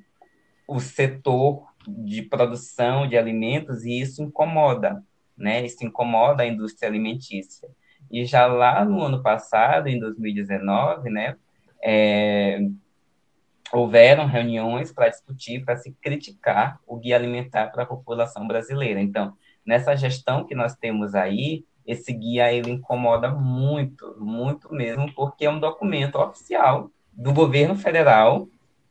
o 0.67 0.79
setor 0.79 1.67
de 1.87 2.21
produção 2.21 3.07
de 3.07 3.17
alimentos 3.17 3.85
e 3.85 3.99
isso 4.01 4.21
incomoda, 4.21 5.03
né? 5.37 5.65
Isso 5.65 5.85
incomoda 5.85 6.43
a 6.43 6.47
indústria 6.47 6.89
alimentícia. 6.89 7.69
E 8.11 8.25
já 8.25 8.45
lá 8.45 8.83
no 8.85 9.01
ano 9.01 9.21
passado, 9.21 9.87
em 9.87 9.99
2019, 9.99 11.09
né, 11.09 11.35
é, 11.83 12.59
houveram 13.71 14.25
reuniões 14.25 14.91
para 14.91 15.09
discutir, 15.09 15.63
para 15.63 15.77
se 15.77 15.91
criticar 16.01 16.79
o 16.87 16.97
guia 16.97 17.15
alimentar 17.15 17.67
para 17.67 17.83
a 17.83 17.87
população 17.87 18.47
brasileira. 18.47 19.01
Então, 19.01 19.33
nessa 19.65 19.95
gestão 19.95 20.45
que 20.45 20.55
nós 20.55 20.75
temos 20.75 21.15
aí, 21.15 21.65
esse 21.85 22.13
guia 22.13 22.51
ele 22.51 22.71
incomoda 22.71 23.29
muito, 23.29 24.15
muito 24.19 24.73
mesmo, 24.73 25.11
porque 25.13 25.45
é 25.45 25.49
um 25.49 25.59
documento 25.59 26.17
oficial 26.17 26.89
do 27.11 27.33
governo 27.33 27.75
federal, 27.75 28.47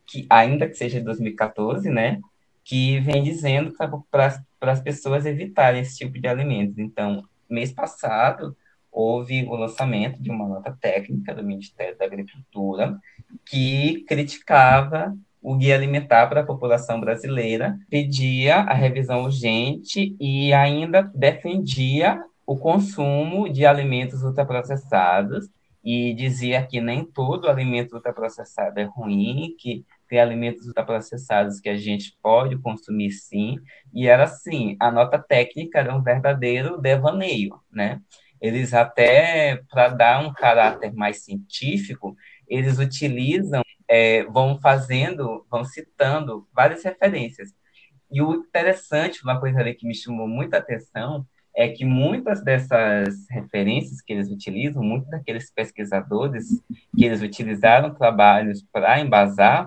que 0.07 0.27
ainda 0.29 0.67
que 0.67 0.75
seja 0.75 0.99
de 0.99 1.05
2014, 1.05 1.89
né, 1.91 2.21
que 2.67 2.99
vem 2.99 3.23
dizendo 3.23 3.73
para 4.11 4.43
as 4.61 4.81
pessoas 4.81 5.25
evitarem 5.25 5.81
esse 5.81 5.99
tipo 5.99 6.21
de 6.21 6.27
alimentos. 6.27 6.77
Então, 6.79 7.23
mês 7.49 7.71
passado, 7.71 8.57
houve 8.91 9.45
o 9.45 9.55
lançamento 9.55 10.21
de 10.21 10.31
uma 10.31 10.49
nota 10.49 10.77
técnica 10.81 11.33
do 11.33 11.45
Ministério 11.45 11.97
da 11.97 12.05
Agricultura 12.05 12.99
que 13.45 14.05
criticava 14.09 15.17
o 15.41 15.55
Guia 15.55 15.77
Alimentar 15.77 16.27
para 16.27 16.41
a 16.41 16.47
População 16.47 17.01
Brasileira, 17.01 17.79
pedia 17.89 18.57
a 18.57 18.75
revisão 18.75 19.23
urgente 19.23 20.17
e 20.19 20.53
ainda 20.53 21.03
defendia 21.15 22.21
o 22.45 22.57
consumo 22.57 23.49
de 23.49 23.65
alimentos 23.65 24.25
ultraprocessados 24.25 25.49
e 25.85 26.13
dizia 26.15 26.67
que 26.67 26.81
nem 26.81 27.05
todo 27.05 27.49
alimento 27.49 27.95
ultraprocessado 27.95 28.81
é 28.81 28.83
ruim, 28.83 29.55
que 29.57 29.85
tem 30.09 30.21
alimentos 30.21 30.67
ultraprocessados 30.67 31.61
que 31.61 31.69
a 31.69 31.77
gente 31.77 32.17
pode 32.23 32.57
consumir 32.59 33.11
sim, 33.11 33.59
e 33.93 34.07
era 34.07 34.25
assim, 34.25 34.77
a 34.81 34.91
nota 34.91 35.19
técnica 35.19 35.79
era 35.79 35.95
um 35.95 36.03
verdadeiro 36.03 36.79
devaneio, 36.79 37.61
né? 37.71 38.01
Eles 38.41 38.75
até, 38.75 39.63
para 39.71 39.89
dar 39.89 40.27
um 40.27 40.33
caráter 40.33 40.93
mais 40.93 41.25
científico, 41.25 42.17
eles 42.47 42.79
utilizam, 42.79 43.63
é, 43.89 44.25
vão 44.25 44.59
fazendo, 44.61 45.47
vão 45.51 45.65
citando 45.65 46.47
várias 46.55 46.85
referências. 46.85 47.55
E 48.11 48.21
o 48.23 48.35
interessante, 48.35 49.23
uma 49.23 49.41
coisa 49.41 49.61
ali 49.61 49.75
que 49.75 49.87
me 49.87 49.95
chamou 49.95 50.29
muita 50.29 50.59
atenção, 50.59 51.27
é 51.57 51.69
que 51.69 51.87
muitas 51.87 52.45
dessas 52.45 53.27
referências 53.31 54.03
que 54.03 54.13
eles 54.13 54.31
utilizam, 54.31 54.83
muitos 54.83 55.09
daqueles 55.09 55.51
pesquisadores 55.51 56.45
que 56.95 57.05
eles 57.05 57.23
utilizaram 57.23 57.95
trabalhos 57.95 58.63
para 58.71 59.01
embasar, 59.01 59.67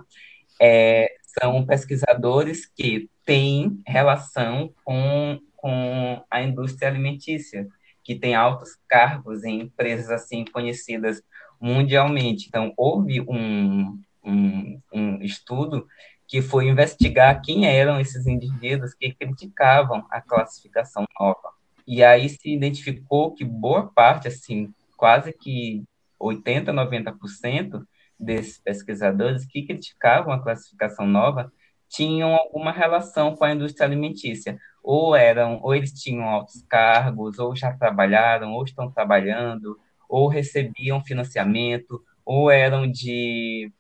é, 0.60 1.10
são 1.40 1.66
pesquisadores 1.66 2.66
que 2.66 3.10
têm 3.26 3.82
relação 3.86 4.74
com, 4.84 5.40
com 5.56 6.24
a 6.30 6.42
indústria 6.42 6.90
alimentícia, 6.90 7.68
que 8.04 8.16
tem 8.16 8.36
altos 8.36 8.78
cargos 8.88 9.44
em 9.44 9.62
empresas 9.62 10.10
assim 10.10 10.44
conhecidas 10.46 11.22
mundialmente. 11.62 12.48
Então, 12.48 12.74
houve 12.76 13.22
um, 13.22 14.00
um, 14.24 14.82
um 14.92 15.22
estudo 15.22 15.88
que 16.28 16.42
foi 16.42 16.68
investigar 16.68 17.42
quem 17.42 17.66
eram 17.66 18.00
esses 18.00 18.28
indivíduos 18.28 18.94
que 18.94 19.14
criticavam 19.14 20.06
a 20.12 20.22
classificação 20.22 21.06
nova. 21.20 21.50
E 21.88 22.04
aí 22.04 22.30
se 22.30 22.54
identificou 22.54 23.34
que 23.34 23.44
boa 23.44 23.88
parte, 23.88 24.28
assim, 24.28 24.72
quase 24.96 25.34
que 25.34 25.84
80, 26.20 26.72
90% 26.72 27.84
desses 28.20 28.60
pesquisadores 28.60 29.46
que 29.46 29.66
criticavam 29.66 30.34
a 30.34 30.42
classificação 30.42 31.08
nova 31.08 31.52
tinham 31.88 32.36
alguma 32.36 32.72
relação 32.72 33.36
com 33.36 33.44
a 33.44 33.52
indústria 33.52 33.86
alimentícia. 33.86 34.60
Ou 34.84 35.16
eram, 35.16 35.60
ou 35.62 35.74
eles 35.76 35.92
tinham 35.94 36.24
altos 36.24 36.64
cargos, 36.70 37.40
ou 37.40 37.56
já 37.56 37.74
trabalharam, 37.74 38.54
ou 38.54 38.64
estão 38.64 38.92
trabalhando, 38.92 39.78
ou 40.08 40.28
recebiam 40.28 41.04
financiamento, 41.04 42.04
ou 42.26 42.52
eram 42.52 42.90
de, 42.90 43.72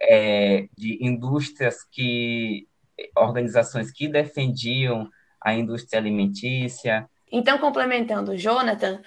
é, 0.00 0.68
de 0.76 0.98
indústrias 1.00 1.82
que 1.90 2.68
organizações 3.16 3.90
que 3.90 4.08
defendiam 4.08 5.08
a 5.40 5.54
indústria 5.54 6.00
alimentícia. 6.00 7.08
Então, 7.30 7.58
complementando, 7.58 8.36
Jonathan, 8.36 9.02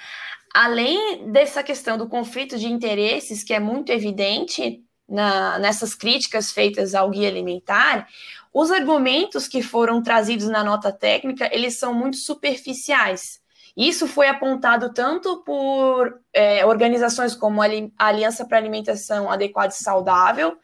além 0.54 1.32
dessa 1.32 1.64
questão 1.64 1.98
do 1.98 2.08
conflito 2.08 2.58
de 2.58 2.68
interesses, 2.68 3.44
que 3.44 3.54
é 3.54 3.60
muito 3.60 3.92
evidente 3.92 4.84
na, 5.08 5.60
nessas 5.60 5.96
críticas 5.96 6.52
feitas 6.52 6.94
ao 6.94 7.10
guia 7.10 7.28
alimentar, 7.28 8.08
os 8.54 8.72
argumentos 8.72 9.48
que 9.48 9.62
foram 9.62 10.02
trazidos 10.02 10.48
na 10.48 10.64
nota 10.64 10.92
técnica, 10.92 11.50
eles 11.54 11.78
são 11.78 11.94
muito 11.94 12.18
superficiais. 12.18 13.40
Isso 13.78 14.08
foi 14.08 14.28
apontado 14.28 14.92
tanto 14.92 15.44
por 15.44 16.20
é, 16.34 16.66
organizações 16.66 17.36
como 17.36 17.62
a 17.62 17.68
Aliança 17.98 18.46
para 18.46 18.58
Alimentação 18.58 19.30
Adequada 19.30 19.72
e 19.72 19.78
Saudável, 19.78 20.58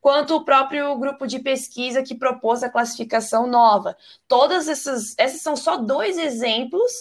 quanto 0.00 0.36
o 0.36 0.44
próprio 0.44 0.96
grupo 0.96 1.26
de 1.26 1.38
pesquisa 1.38 2.02
que 2.02 2.14
propôs 2.14 2.62
a 2.62 2.68
classificação 2.68 3.46
nova. 3.46 3.96
Todas 4.26 4.68
essas, 4.68 5.14
esses 5.18 5.40
são 5.40 5.56
só 5.56 5.76
dois 5.76 6.18
exemplos 6.18 6.92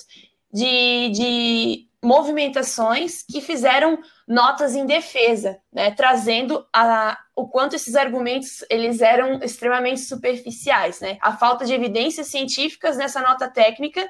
de, 0.58 1.10
de 1.12 1.88
movimentações 2.04 3.22
que 3.22 3.41
fizeram 3.41 4.00
notas 4.28 4.76
em 4.76 4.88
defesa, 4.88 5.60
né, 5.72 5.91
trazendo 5.91 6.65
a, 6.74 7.15
o 7.36 7.48
quanto 7.48 7.76
esses 7.76 7.96
argumentos 7.96 8.65
eles 8.67 9.00
eram 9.00 9.39
extremamente 9.43 10.02
superficiais, 10.02 11.00
né, 11.00 11.20
a 11.22 11.38
falta 11.38 11.63
de 11.63 11.74
evidências 11.74 12.28
científicas 12.28 12.98
nessa 12.98 13.22
nota 13.22 13.48
técnica 13.48 14.08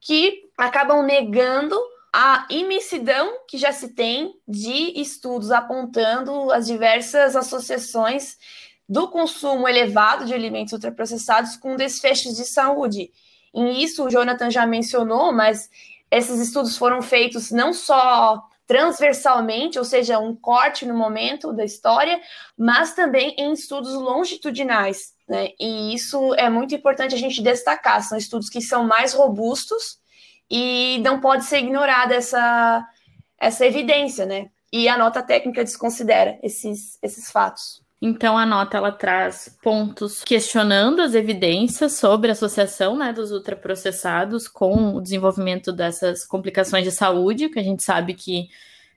que 0.00 0.48
acabam 0.56 1.02
negando 1.04 1.78
a 2.10 2.46
imensidão 2.48 3.40
que 3.46 3.58
já 3.58 3.72
se 3.72 3.88
tem 3.88 4.34
de 4.48 4.98
estudos 4.98 5.50
apontando 5.50 6.50
as 6.50 6.66
diversas 6.66 7.36
associações 7.36 8.38
do 8.88 9.08
consumo 9.08 9.68
elevado 9.68 10.24
de 10.24 10.32
alimentos 10.32 10.72
ultraprocessados 10.72 11.56
com 11.56 11.76
desfechos 11.76 12.36
de 12.36 12.44
saúde. 12.44 13.10
Em 13.54 13.82
isso, 13.82 14.04
o 14.04 14.10
Jonathan 14.10 14.50
já 14.50 14.66
mencionou, 14.66 15.32
mas 15.32 15.70
esses 16.10 16.40
estudos 16.40 16.76
foram 16.76 17.00
feitos 17.00 17.50
não 17.50 17.72
só 17.72 18.42
transversalmente, 18.66 19.78
ou 19.78 19.84
seja, 19.84 20.18
um 20.18 20.34
corte 20.34 20.86
no 20.86 20.94
momento 20.94 21.52
da 21.52 21.64
história, 21.64 22.20
mas 22.56 22.94
também 22.94 23.34
em 23.38 23.52
estudos 23.52 23.94
longitudinais. 23.94 25.14
Né? 25.28 25.50
E 25.60 25.94
isso 25.94 26.34
é 26.34 26.48
muito 26.48 26.74
importante 26.74 27.14
a 27.14 27.18
gente 27.18 27.42
destacar. 27.42 28.02
São 28.02 28.16
estudos 28.16 28.48
que 28.48 28.60
são 28.60 28.84
mais 28.86 29.12
robustos 29.12 29.98
e 30.50 30.98
não 31.04 31.20
pode 31.20 31.44
ser 31.44 31.58
ignorada 31.58 32.14
essa, 32.14 32.86
essa 33.38 33.66
evidência, 33.66 34.26
né? 34.26 34.50
E 34.72 34.88
a 34.88 34.98
nota 34.98 35.22
técnica 35.22 35.62
desconsidera 35.62 36.38
esses, 36.42 36.98
esses 37.02 37.30
fatos. 37.30 37.83
Então 38.00 38.36
a 38.36 38.44
nota 38.44 38.76
ela 38.76 38.92
traz 38.92 39.56
pontos 39.62 40.22
questionando 40.24 41.00
as 41.00 41.14
evidências 41.14 41.92
sobre 41.92 42.28
a 42.28 42.32
associação 42.32 42.96
né, 42.96 43.12
dos 43.12 43.32
ultraprocessados 43.32 44.46
com 44.46 44.94
o 44.94 45.00
desenvolvimento 45.00 45.72
dessas 45.72 46.26
complicações 46.26 46.84
de 46.84 46.90
saúde, 46.90 47.48
que 47.48 47.58
a 47.58 47.62
gente 47.62 47.82
sabe 47.82 48.14
que 48.14 48.48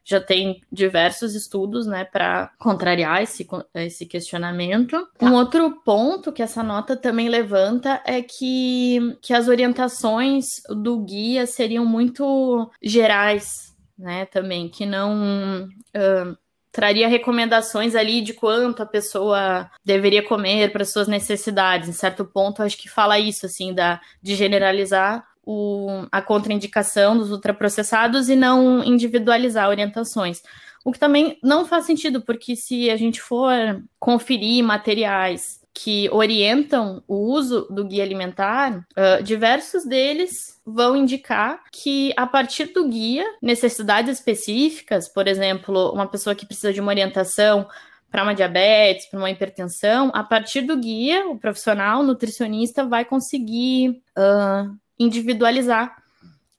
já 0.07 0.21
tem 0.21 0.61
diversos 0.71 1.35
estudos 1.35 1.85
né, 1.85 2.05
para 2.05 2.49
contrariar 2.57 3.21
esse, 3.21 3.45
esse 3.75 4.05
questionamento. 4.05 5.05
Um 5.21 5.33
outro 5.33 5.81
ponto 5.83 6.31
que 6.31 6.41
essa 6.41 6.63
nota 6.63 6.95
também 6.95 7.27
levanta 7.27 8.01
é 8.05 8.21
que, 8.21 9.17
que 9.21 9.33
as 9.33 9.49
orientações 9.49 10.45
do 10.69 10.99
guia 10.99 11.45
seriam 11.45 11.85
muito 11.85 12.71
gerais, 12.81 13.75
né, 13.99 14.25
também, 14.25 14.69
que 14.69 14.85
não. 14.85 15.67
Uh, 15.93 16.37
traria 16.77 17.07
recomendações 17.07 17.95
ali 17.95 18.21
de 18.21 18.33
quanto 18.33 18.83
a 18.83 18.85
pessoa 18.85 19.67
deveria 19.83 20.21
comer 20.21 20.71
para 20.71 20.85
suas 20.85 21.07
necessidades. 21.07 21.89
Em 21.89 21.91
certo 21.91 22.23
ponto, 22.23 22.61
acho 22.61 22.77
que 22.77 22.87
fala 22.87 23.17
isso, 23.17 23.47
assim, 23.47 23.73
da, 23.73 23.99
de 24.21 24.35
generalizar 24.35 25.25
o, 25.43 26.05
a 26.11 26.21
contraindicação 26.21 27.17
dos 27.17 27.31
ultraprocessados 27.31 28.29
e 28.29 28.35
não 28.35 28.83
individualizar 28.83 29.67
orientações. 29.67 30.43
O 30.85 30.91
que 30.91 30.99
também 30.99 31.39
não 31.41 31.65
faz 31.65 31.87
sentido, 31.87 32.21
porque 32.21 32.55
se 32.55 32.91
a 32.91 32.95
gente 32.95 33.19
for 33.23 33.51
conferir 33.99 34.63
materiais 34.63 35.59
que 35.79 36.09
orientam 36.11 37.03
o 37.07 37.17
uso 37.17 37.67
do 37.69 37.85
guia 37.85 38.03
alimentar, 38.03 38.79
uh, 38.79 39.21
diversos 39.21 39.85
deles 39.85 40.59
vão 40.65 40.95
indicar 40.95 41.61
que 41.71 42.11
a 42.17 42.25
partir 42.25 42.73
do 42.73 42.87
guia, 42.87 43.23
necessidades 43.43 44.17
específicas, 44.17 45.07
por 45.07 45.27
exemplo, 45.27 45.91
uma 45.93 46.07
pessoa 46.07 46.33
que 46.33 46.47
precisa 46.47 46.73
de 46.73 46.81
uma 46.81 46.91
orientação 46.91 47.67
para 48.09 48.23
uma 48.23 48.33
diabetes, 48.33 49.05
para 49.05 49.19
uma 49.19 49.29
hipertensão, 49.29 50.09
a 50.15 50.23
partir 50.23 50.61
do 50.61 50.75
guia, 50.77 51.27
o 51.27 51.37
profissional, 51.37 51.99
o 51.99 52.03
nutricionista 52.03 52.83
vai 52.83 53.05
conseguir 53.05 54.01
uh, 54.17 54.75
individualizar 54.97 55.95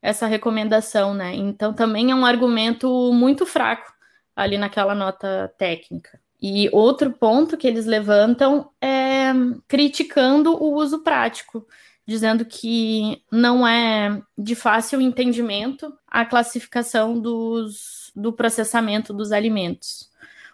essa 0.01 0.29
recomendação, 0.29 1.13
né? 1.13 1.35
Então 1.35 1.75
também 1.75 2.13
é 2.13 2.15
um 2.15 2.25
argumento 2.25 3.13
muito 3.13 3.45
fraco 3.45 3.93
ali 4.37 4.57
naquela 4.57 4.95
nota 4.95 5.53
técnica. 5.59 6.21
E 6.41 6.69
outro 6.73 7.11
ponto 7.13 7.57
que 7.57 7.67
eles 7.67 7.85
levantam 7.85 8.71
é 8.81 9.33
criticando 9.67 10.53
o 10.55 10.75
uso 10.75 11.01
prático, 11.01 11.67
dizendo 12.07 12.45
que 12.45 13.23
não 13.31 13.67
é 13.67 14.23
de 14.37 14.55
fácil 14.55 15.01
entendimento 15.01 15.93
a 16.07 16.25
classificação 16.25 17.19
dos, 17.19 18.13
do 18.15 18.33
processamento 18.33 19.13
dos 19.13 19.33
alimentos. 19.33 20.09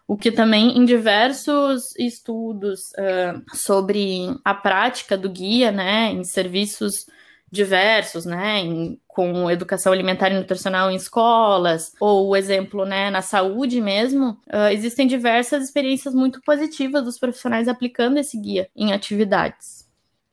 O 0.06 0.16
que 0.16 0.32
também 0.32 0.76
em 0.76 0.84
diversos 0.84 1.94
estudos 1.96 2.90
uh, 2.92 3.56
sobre 3.56 4.36
a 4.44 4.54
prática 4.54 5.16
do 5.16 5.30
guia, 5.30 5.70
né, 5.70 6.10
em 6.10 6.24
serviços 6.24 7.06
diversos, 7.54 8.26
né, 8.26 8.58
em, 8.58 9.00
com 9.06 9.50
educação 9.50 9.92
alimentar 9.92 10.30
e 10.30 10.34
nutricional 10.34 10.90
em 10.90 10.96
escolas, 10.96 11.94
ou 12.00 12.28
o 12.28 12.36
exemplo, 12.36 12.84
né, 12.84 13.10
na 13.10 13.22
saúde 13.22 13.80
mesmo, 13.80 14.38
uh, 14.52 14.68
existem 14.70 15.06
diversas 15.06 15.64
experiências 15.64 16.14
muito 16.14 16.42
positivas 16.42 17.02
dos 17.04 17.18
profissionais 17.18 17.68
aplicando 17.68 18.18
esse 18.18 18.38
guia 18.38 18.68
em 18.76 18.92
atividades. 18.92 19.88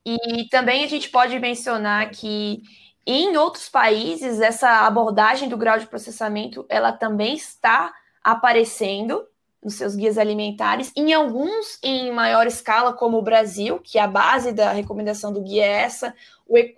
E 0.05 0.49
também 0.49 0.83
a 0.83 0.87
gente 0.87 1.09
pode 1.09 1.37
mencionar 1.39 2.09
que 2.09 2.63
em 3.05 3.37
outros 3.37 3.69
países 3.69 4.41
essa 4.41 4.85
abordagem 4.85 5.47
do 5.47 5.57
grau 5.57 5.77
de 5.77 5.87
processamento 5.87 6.65
ela 6.69 6.91
também 6.91 7.35
está 7.35 7.93
aparecendo 8.23 9.25
nos 9.63 9.75
seus 9.75 9.95
guias 9.95 10.17
alimentares, 10.17 10.91
em 10.95 11.13
alguns 11.13 11.77
em 11.83 12.11
maior 12.11 12.47
escala, 12.47 12.93
como 12.93 13.17
o 13.17 13.21
Brasil, 13.21 13.79
que 13.79 13.99
a 13.99 14.07
base 14.07 14.51
da 14.51 14.71
recomendação 14.71 15.31
do 15.31 15.41
guia 15.41 15.63
é 15.63 15.83
essa, 15.83 16.15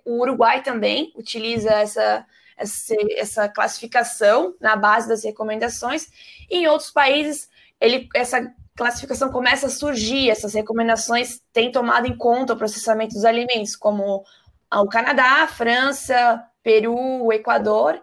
o 0.04 0.20
Uruguai 0.20 0.62
também 0.62 1.12
utiliza 1.16 1.70
essa, 1.70 2.26
essa, 2.56 2.94
essa 3.16 3.48
classificação 3.48 4.54
na 4.60 4.76
base 4.76 5.08
das 5.08 5.24
recomendações, 5.24 6.06
e 6.50 6.58
em 6.58 6.68
outros 6.68 6.90
países 6.90 7.48
ele, 7.80 8.08
essa 8.14 8.52
classificação 8.76 9.30
começa 9.30 9.66
a 9.66 9.70
surgir, 9.70 10.30
essas 10.30 10.54
recomendações 10.54 11.40
têm 11.52 11.70
tomado 11.70 12.06
em 12.06 12.16
conta 12.16 12.54
o 12.54 12.56
processamento 12.56 13.14
dos 13.14 13.24
alimentos, 13.24 13.76
como 13.76 14.24
o 14.72 14.88
Canadá, 14.88 15.46
França, 15.46 16.44
Peru, 16.62 17.32
Equador, 17.32 18.00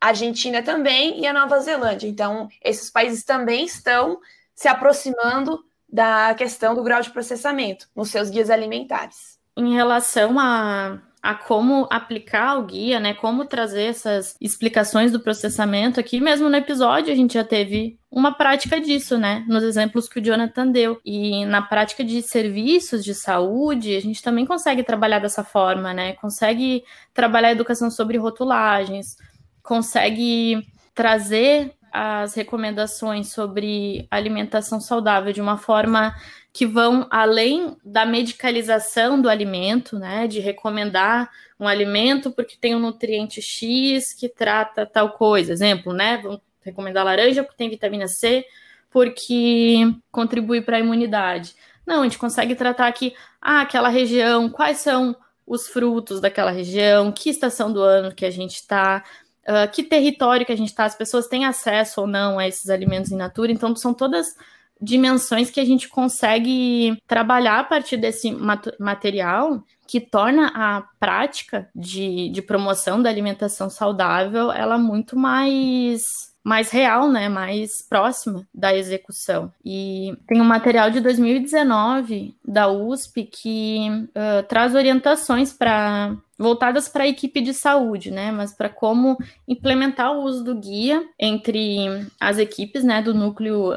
Argentina 0.00 0.62
também 0.62 1.20
e 1.20 1.26
a 1.26 1.32
Nova 1.32 1.60
Zelândia. 1.60 2.08
Então, 2.08 2.48
esses 2.62 2.90
países 2.90 3.24
também 3.24 3.64
estão 3.64 4.18
se 4.54 4.68
aproximando 4.68 5.64
da 5.88 6.34
questão 6.34 6.74
do 6.74 6.82
grau 6.82 7.00
de 7.00 7.10
processamento 7.10 7.88
nos 7.94 8.10
seus 8.10 8.28
guias 8.28 8.50
alimentares. 8.50 9.38
Em 9.56 9.74
relação 9.74 10.38
a, 10.38 11.00
a 11.28 11.34
como 11.34 11.86
aplicar 11.90 12.58
o 12.58 12.64
guia, 12.64 12.98
né, 12.98 13.12
como 13.12 13.44
trazer 13.44 13.82
essas 13.82 14.34
explicações 14.40 15.12
do 15.12 15.20
processamento, 15.20 16.00
aqui. 16.00 16.22
Mesmo 16.22 16.48
no 16.48 16.56
episódio 16.56 17.12
a 17.12 17.14
gente 17.14 17.34
já 17.34 17.44
teve 17.44 17.98
uma 18.10 18.32
prática 18.32 18.80
disso, 18.80 19.18
né, 19.18 19.44
nos 19.46 19.62
exemplos 19.62 20.08
que 20.08 20.20
o 20.20 20.22
Jonathan 20.24 20.68
deu. 20.68 20.98
E 21.04 21.44
na 21.44 21.60
prática 21.60 22.02
de 22.02 22.22
serviços 22.22 23.04
de 23.04 23.14
saúde, 23.14 23.94
a 23.94 24.00
gente 24.00 24.22
também 24.22 24.46
consegue 24.46 24.82
trabalhar 24.82 25.18
dessa 25.18 25.44
forma, 25.44 25.92
né, 25.92 26.14
consegue 26.14 26.82
trabalhar 27.12 27.48
a 27.48 27.52
educação 27.52 27.90
sobre 27.90 28.16
rotulagens, 28.16 29.18
consegue 29.62 30.66
trazer 30.94 31.74
as 32.00 32.34
recomendações 32.34 33.32
sobre 33.32 34.06
alimentação 34.08 34.80
saudável 34.80 35.32
de 35.32 35.40
uma 35.40 35.58
forma 35.58 36.14
que 36.52 36.64
vão 36.64 37.08
além 37.10 37.76
da 37.84 38.06
medicalização 38.06 39.20
do 39.20 39.28
alimento, 39.28 39.98
né? 39.98 40.28
De 40.28 40.38
recomendar 40.38 41.28
um 41.58 41.66
alimento 41.66 42.30
porque 42.30 42.56
tem 42.56 42.76
um 42.76 42.78
nutriente 42.78 43.42
X 43.42 44.12
que 44.12 44.28
trata 44.28 44.86
tal 44.86 45.10
coisa. 45.10 45.52
Exemplo, 45.52 45.92
né? 45.92 46.20
Vamos 46.22 46.40
recomendar 46.62 47.04
laranja 47.04 47.42
porque 47.42 47.58
tem 47.58 47.68
vitamina 47.68 48.06
C, 48.06 48.44
porque 48.90 49.92
contribui 50.12 50.60
para 50.60 50.76
a 50.76 50.80
imunidade. 50.80 51.56
Não, 51.84 52.02
a 52.02 52.04
gente 52.04 52.18
consegue 52.18 52.54
tratar 52.54 52.86
aqui, 52.86 53.12
ah, 53.42 53.62
aquela 53.62 53.88
região, 53.88 54.48
quais 54.48 54.78
são 54.78 55.16
os 55.44 55.66
frutos 55.66 56.20
daquela 56.20 56.52
região, 56.52 57.10
que 57.10 57.28
estação 57.28 57.72
do 57.72 57.82
ano 57.82 58.14
que 58.14 58.24
a 58.24 58.30
gente 58.30 58.54
está, 58.54 59.02
uh, 59.48 59.70
que 59.72 59.82
território 59.82 60.44
que 60.44 60.52
a 60.52 60.56
gente 60.56 60.68
está, 60.68 60.84
as 60.84 60.94
pessoas 60.94 61.26
têm 61.26 61.44
acesso 61.44 62.02
ou 62.02 62.06
não 62.06 62.38
a 62.38 62.46
esses 62.46 62.68
alimentos 62.68 63.10
in 63.10 63.16
natura. 63.16 63.50
Então, 63.50 63.74
são 63.74 63.94
todas 63.94 64.36
dimensões 64.80 65.50
que 65.50 65.58
a 65.58 65.64
gente 65.64 65.88
consegue 65.88 66.96
trabalhar 67.06 67.60
a 67.60 67.64
partir 67.64 67.96
desse 67.96 68.30
mat 68.30 68.66
material 68.78 69.62
que 69.88 70.00
torna 70.00 70.52
a 70.54 70.82
prática 71.00 71.68
de, 71.74 72.28
de 72.28 72.42
promoção 72.42 73.02
da 73.02 73.08
alimentação 73.08 73.70
saudável 73.70 74.52
ela 74.52 74.78
muito 74.78 75.16
mais 75.18 76.28
mais 76.44 76.70
real, 76.70 77.10
né, 77.10 77.28
mais 77.28 77.82
próxima 77.86 78.46
da 78.54 78.74
execução. 78.74 79.52
E 79.62 80.16
tem 80.26 80.40
um 80.40 80.44
material 80.44 80.90
de 80.90 80.98
2019 80.98 82.34
da 82.42 82.68
USP 82.68 83.24
que 83.24 83.86
uh, 83.90 84.42
traz 84.48 84.74
orientações 84.74 85.52
para 85.52 86.16
voltadas 86.38 86.88
para 86.88 87.04
a 87.04 87.08
equipe 87.08 87.40
de 87.40 87.52
saúde, 87.52 88.10
né? 88.10 88.30
Mas 88.30 88.54
para 88.54 88.68
como 88.68 89.18
implementar 89.46 90.12
o 90.12 90.22
uso 90.22 90.44
do 90.44 90.54
guia 90.54 91.04
entre 91.18 92.06
as 92.20 92.38
equipes, 92.38 92.84
né, 92.84 93.02
do 93.02 93.12
núcleo 93.12 93.72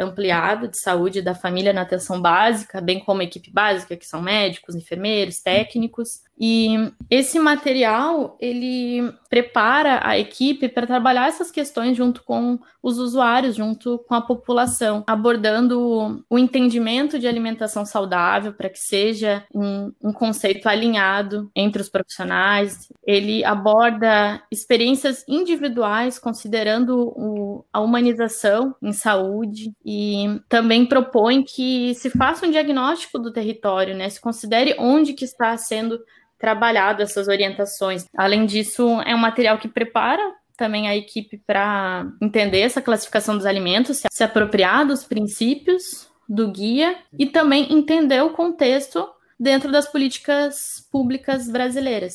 ampliado 0.00 0.68
de 0.68 0.80
saúde 0.80 1.20
da 1.20 1.34
família 1.34 1.72
na 1.72 1.82
atenção 1.82 2.20
básica, 2.20 2.80
bem 2.80 3.00
como 3.00 3.20
a 3.20 3.24
equipe 3.24 3.50
básica, 3.50 3.96
que 3.96 4.06
são 4.06 4.22
médicos, 4.22 4.74
enfermeiros, 4.74 5.40
técnicos. 5.40 6.24
E 6.38 6.92
esse 7.10 7.38
material 7.38 8.36
ele 8.40 9.10
prepara 9.28 10.00
a 10.02 10.18
equipe 10.18 10.68
para 10.68 10.86
trabalhar 10.86 11.28
essas 11.28 11.50
questões 11.50 11.96
junto 11.96 12.22
com 12.22 12.58
os 12.82 12.98
usuários, 12.98 13.56
junto 13.56 13.98
com 14.06 14.14
a 14.14 14.20
população, 14.20 15.02
abordando 15.06 16.24
o 16.28 16.38
entendimento 16.38 17.18
de 17.18 17.26
alimentação 17.26 17.84
saudável 17.84 18.52
para 18.52 18.68
que 18.68 18.78
seja 18.78 19.44
um, 19.52 19.92
um 20.00 20.12
conceito 20.12 20.68
alinhado 20.68 21.50
entre 21.54 21.82
os 21.82 21.88
profissionais. 22.06 22.88
Ele 23.04 23.44
aborda 23.44 24.42
experiências 24.50 25.24
individuais, 25.28 26.18
considerando 26.18 27.12
o, 27.16 27.64
a 27.72 27.80
humanização 27.80 28.74
em 28.80 28.92
saúde, 28.92 29.72
e 29.84 30.40
também 30.48 30.86
propõe 30.86 31.42
que 31.42 31.94
se 31.94 32.08
faça 32.10 32.46
um 32.46 32.50
diagnóstico 32.50 33.18
do 33.18 33.32
território, 33.32 33.94
né? 33.94 34.08
Se 34.08 34.20
considere 34.20 34.76
onde 34.78 35.12
que 35.12 35.24
está 35.24 35.56
sendo 35.56 35.98
trabalhado 36.38 37.02
essas 37.02 37.28
orientações. 37.28 38.04
Além 38.16 38.46
disso, 38.46 39.00
é 39.02 39.14
um 39.14 39.18
material 39.18 39.58
que 39.58 39.68
prepara 39.68 40.22
também 40.56 40.88
a 40.88 40.96
equipe 40.96 41.38
para 41.46 42.06
entender 42.20 42.60
essa 42.60 42.80
classificação 42.80 43.36
dos 43.36 43.46
alimentos, 43.46 44.02
se 44.10 44.24
apropriar 44.24 44.86
dos 44.86 45.04
princípios 45.04 46.10
do 46.28 46.50
guia 46.50 46.96
e 47.18 47.26
também 47.26 47.72
entender 47.72 48.22
o 48.22 48.30
contexto 48.30 49.06
dentro 49.38 49.70
das 49.70 49.86
políticas 49.86 50.86
públicas 50.90 51.48
brasileiras. 51.48 52.14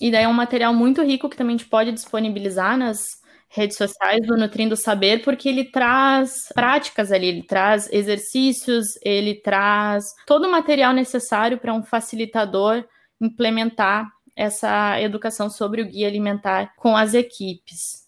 E 0.00 0.10
daí 0.10 0.24
é 0.24 0.28
um 0.28 0.32
material 0.32 0.74
muito 0.74 1.02
rico 1.02 1.28
que 1.28 1.36
também 1.36 1.56
a 1.56 1.58
gente 1.58 1.70
pode 1.70 1.92
disponibilizar 1.92 2.76
nas 2.76 3.20
redes 3.48 3.76
sociais 3.76 4.26
do 4.26 4.36
Nutrindo 4.36 4.76
Saber, 4.76 5.22
porque 5.22 5.48
ele 5.48 5.64
traz 5.64 6.48
práticas 6.54 7.10
ali, 7.10 7.26
ele 7.26 7.42
traz 7.42 7.90
exercícios, 7.92 8.86
ele 9.02 9.34
traz 9.34 10.04
todo 10.26 10.46
o 10.46 10.50
material 10.50 10.92
necessário 10.92 11.58
para 11.58 11.72
um 11.72 11.82
facilitador 11.82 12.84
implementar 13.20 14.10
essa 14.34 15.00
educação 15.00 15.48
sobre 15.48 15.80
o 15.80 15.86
guia 15.86 16.06
alimentar 16.06 16.74
com 16.76 16.94
as 16.94 17.14
equipes 17.14 18.06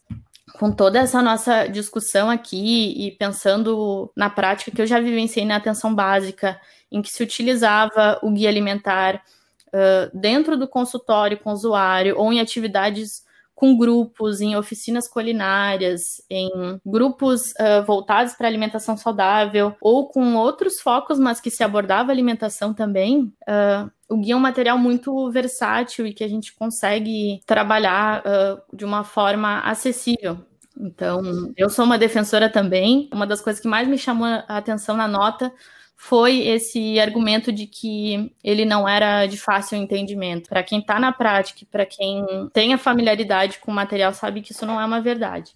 com 0.59 0.72
toda 0.72 0.98
essa 0.98 1.22
nossa 1.22 1.66
discussão 1.66 2.29
aqui 2.29 3.07
e 3.07 3.12
pensando 3.12 4.11
na 4.16 4.29
prática 4.29 4.70
que 4.70 4.83
eu 4.83 4.87
já 4.87 4.98
vivenciei 4.98 5.46
na 5.46 5.57
atenção 5.57 5.94
básica 5.94 6.61
em 6.90 7.03
que 7.03 7.11
se 7.11 7.22
utilizava 7.22 8.18
o 8.22 8.31
guia 8.31 8.48
alimentar 8.48 9.22
uh, 9.68 10.18
dentro 10.18 10.57
do 10.57 10.66
consultório 10.66 11.38
com 11.38 11.51
o 11.51 11.53
usuário 11.53 12.16
ou 12.18 12.33
em 12.33 12.40
atividades 12.40 13.27
com 13.55 13.77
grupos, 13.77 14.40
em 14.40 14.57
oficinas 14.57 15.09
culinárias, 15.09 16.22
em 16.31 16.48
grupos 16.87 17.51
uh, 17.53 17.85
voltados 17.85 18.35
para 18.35 18.46
alimentação 18.46 18.96
saudável 18.96 19.74
ou 19.81 20.09
com 20.09 20.37
outros 20.37 20.81
focos, 20.81 21.18
mas 21.18 21.41
que 21.41 21.51
se 21.51 21.64
abordava 21.64 22.12
alimentação 22.12 22.72
também. 22.72 23.32
Uh, 23.49 23.91
o 24.09 24.16
guia 24.16 24.34
é 24.34 24.36
um 24.36 24.41
material 24.41 24.78
muito 24.78 25.28
versátil 25.32 26.07
e 26.07 26.14
que 26.14 26.22
a 26.22 26.28
gente 26.28 26.55
consegue 26.55 27.43
trabalhar 27.45 28.22
de 28.72 28.82
uma 28.82 29.05
forma 29.05 29.61
acessível. 29.61 30.39
Então, 30.80 31.53
eu 31.57 31.68
sou 31.68 31.84
uma 31.84 31.99
defensora 31.99 32.49
também. 32.49 33.11
Uma 33.12 33.26
das 33.26 33.43
coisas 33.43 33.61
que 33.61 33.68
mais 33.68 33.86
me 33.86 33.99
chamou 33.99 34.26
a 34.26 34.57
atenção 34.57 34.97
na 34.97 35.07
nota 35.07 35.53
foi 36.01 36.46
esse 36.46 36.99
argumento 37.01 37.53
de 37.53 37.66
que 37.66 38.32
ele 38.42 38.64
não 38.64 38.88
era 38.88 39.26
de 39.26 39.36
fácil 39.36 39.76
entendimento. 39.76 40.49
Para 40.49 40.62
quem 40.62 40.78
está 40.78 40.99
na 40.99 41.12
prática, 41.12 41.66
para 41.70 41.84
quem 41.84 42.24
tem 42.53 42.72
a 42.72 42.78
familiaridade 42.78 43.59
com 43.59 43.72
o 43.72 43.74
material, 43.74 44.14
sabe 44.14 44.40
que 44.40 44.53
isso 44.53 44.64
não 44.64 44.80
é 44.80 44.84
uma 44.84 45.01
verdade. 45.01 45.53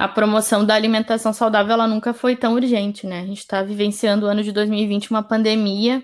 a 0.00 0.08
promoção 0.08 0.64
da 0.64 0.74
alimentação 0.74 1.30
saudável 1.30 1.74
ela 1.74 1.86
nunca 1.86 2.14
foi 2.14 2.34
tão 2.34 2.54
urgente, 2.54 3.06
né? 3.06 3.20
A 3.20 3.26
gente 3.26 3.40
está 3.40 3.62
vivenciando 3.62 4.24
o 4.24 4.28
ano 4.30 4.42
de 4.42 4.50
2020 4.50 5.10
uma 5.10 5.22
pandemia 5.22 6.02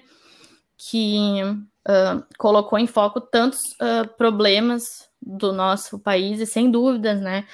que 0.77 1.41
uh, 1.43 2.23
colocou 2.37 2.79
em 2.79 2.87
foco 2.87 3.23
tantos 3.23 3.61
uh, 3.81 4.07
problemas 4.19 5.09
do 5.23 5.51
nosso 5.51 5.99
país 5.99 6.41
e 6.41 6.47
sem 6.47 6.71
dúvidas, 6.71 7.23
né? 7.23 7.47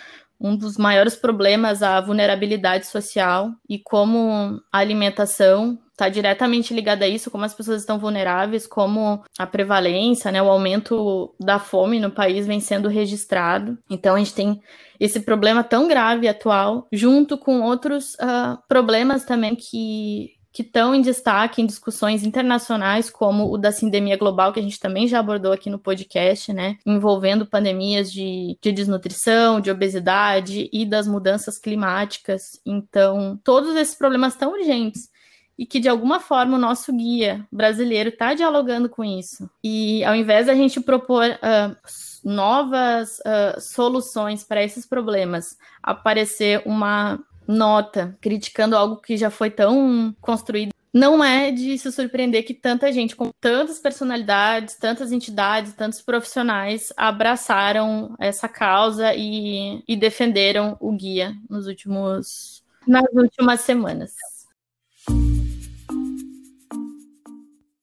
Um 0.42 0.56
dos 0.56 0.76
maiores 0.76 1.14
problemas 1.14 1.82
a 1.82 2.00
vulnerabilidade 2.00 2.86
social 2.86 3.50
e 3.68 3.78
como 3.78 4.60
a 4.72 4.78
alimentação 4.78 5.78
está 5.92 6.08
diretamente 6.08 6.74
ligada 6.74 7.04
a 7.04 7.08
isso, 7.08 7.30
como 7.30 7.44
as 7.44 7.54
pessoas 7.54 7.80
estão 7.80 7.98
vulneráveis, 7.98 8.66
como 8.66 9.22
a 9.38 9.46
prevalência, 9.46 10.32
né, 10.32 10.42
o 10.42 10.48
aumento 10.48 11.32
da 11.38 11.58
fome 11.60 12.00
no 12.00 12.10
país 12.10 12.46
vem 12.46 12.58
sendo 12.58 12.88
registrado. 12.88 13.78
Então 13.88 14.16
a 14.16 14.18
gente 14.18 14.34
tem 14.34 14.60
esse 14.98 15.20
problema 15.20 15.62
tão 15.62 15.86
grave 15.86 16.26
atual, 16.26 16.88
junto 16.92 17.38
com 17.38 17.60
outros 17.60 18.14
uh, 18.14 18.58
problemas 18.68 19.24
também 19.24 19.54
que 19.54 20.30
que 20.52 20.62
estão 20.62 20.94
em 20.94 21.00
destaque 21.00 21.62
em 21.62 21.66
discussões 21.66 22.24
internacionais, 22.24 23.08
como 23.08 23.50
o 23.50 23.56
da 23.56 23.72
sindemia 23.72 24.18
global, 24.18 24.52
que 24.52 24.60
a 24.60 24.62
gente 24.62 24.78
também 24.78 25.08
já 25.08 25.18
abordou 25.18 25.50
aqui 25.50 25.70
no 25.70 25.78
podcast, 25.78 26.52
né? 26.52 26.76
Envolvendo 26.84 27.46
pandemias 27.46 28.12
de, 28.12 28.58
de 28.60 28.70
desnutrição, 28.70 29.60
de 29.60 29.70
obesidade 29.70 30.68
e 30.70 30.84
das 30.84 31.06
mudanças 31.06 31.58
climáticas. 31.58 32.60
Então, 32.66 33.40
todos 33.42 33.74
esses 33.76 33.94
problemas 33.94 34.36
tão 34.36 34.52
urgentes 34.52 35.10
e 35.58 35.64
que 35.64 35.80
de 35.80 35.88
alguma 35.88 36.20
forma 36.20 36.56
o 36.56 36.60
nosso 36.60 36.92
guia 36.92 37.46
brasileiro 37.50 38.10
está 38.10 38.34
dialogando 38.34 38.88
com 38.88 39.04
isso. 39.04 39.48
E 39.62 40.04
ao 40.04 40.14
invés 40.14 40.46
da 40.46 40.54
gente 40.54 40.80
propor 40.80 41.24
uh, 41.24 41.76
novas 42.24 43.18
uh, 43.20 43.60
soluções 43.60 44.44
para 44.44 44.62
esses 44.62 44.86
problemas, 44.86 45.56
aparecer 45.82 46.62
uma 46.66 47.18
nota 47.52 48.16
criticando 48.20 48.76
algo 48.76 48.96
que 48.96 49.16
já 49.16 49.30
foi 49.30 49.50
tão 49.50 50.14
construído. 50.20 50.72
Não 50.92 51.24
é 51.24 51.50
de 51.50 51.78
se 51.78 51.90
surpreender 51.90 52.44
que 52.44 52.52
tanta 52.52 52.92
gente, 52.92 53.16
com 53.16 53.30
tantas 53.40 53.78
personalidades, 53.78 54.76
tantas 54.76 55.10
entidades, 55.10 55.72
tantos 55.72 56.02
profissionais 56.02 56.92
abraçaram 56.96 58.14
essa 58.18 58.46
causa 58.46 59.14
e, 59.14 59.82
e 59.88 59.96
defenderam 59.96 60.76
o 60.80 60.92
guia 60.92 61.34
nos 61.48 61.66
últimos, 61.66 62.62
nas 62.86 63.10
últimas 63.14 63.60
semanas. 63.60 64.12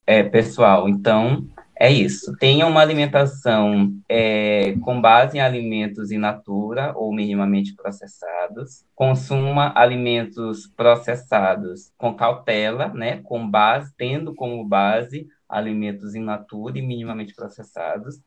É, 0.06 0.24
pessoal, 0.24 0.88
então 0.88 1.48
é 1.80 1.90
isso. 1.90 2.36
Tenha 2.38 2.68
uma 2.68 2.82
alimentação 2.82 3.94
é, 4.10 4.74
com 4.82 5.00
base 5.00 5.38
em 5.38 5.40
alimentos 5.40 6.12
in 6.12 6.18
natura 6.18 6.92
ou 6.94 7.14
minimamente 7.14 7.74
processados. 7.74 8.84
Consuma 8.94 9.72
alimentos 9.74 10.68
processados 10.76 11.94
com 11.98 12.14
cautela, 12.14 12.90
né? 12.90 13.22
Com 13.24 13.50
base, 13.50 13.94
tendo 13.98 14.36
como 14.36 14.66
base 14.66 15.26
alimentos 15.48 16.16
in 16.16 16.22
natura 16.22 16.78
e 16.78 16.82
minimamente 16.82 17.34
processados. 17.34 18.20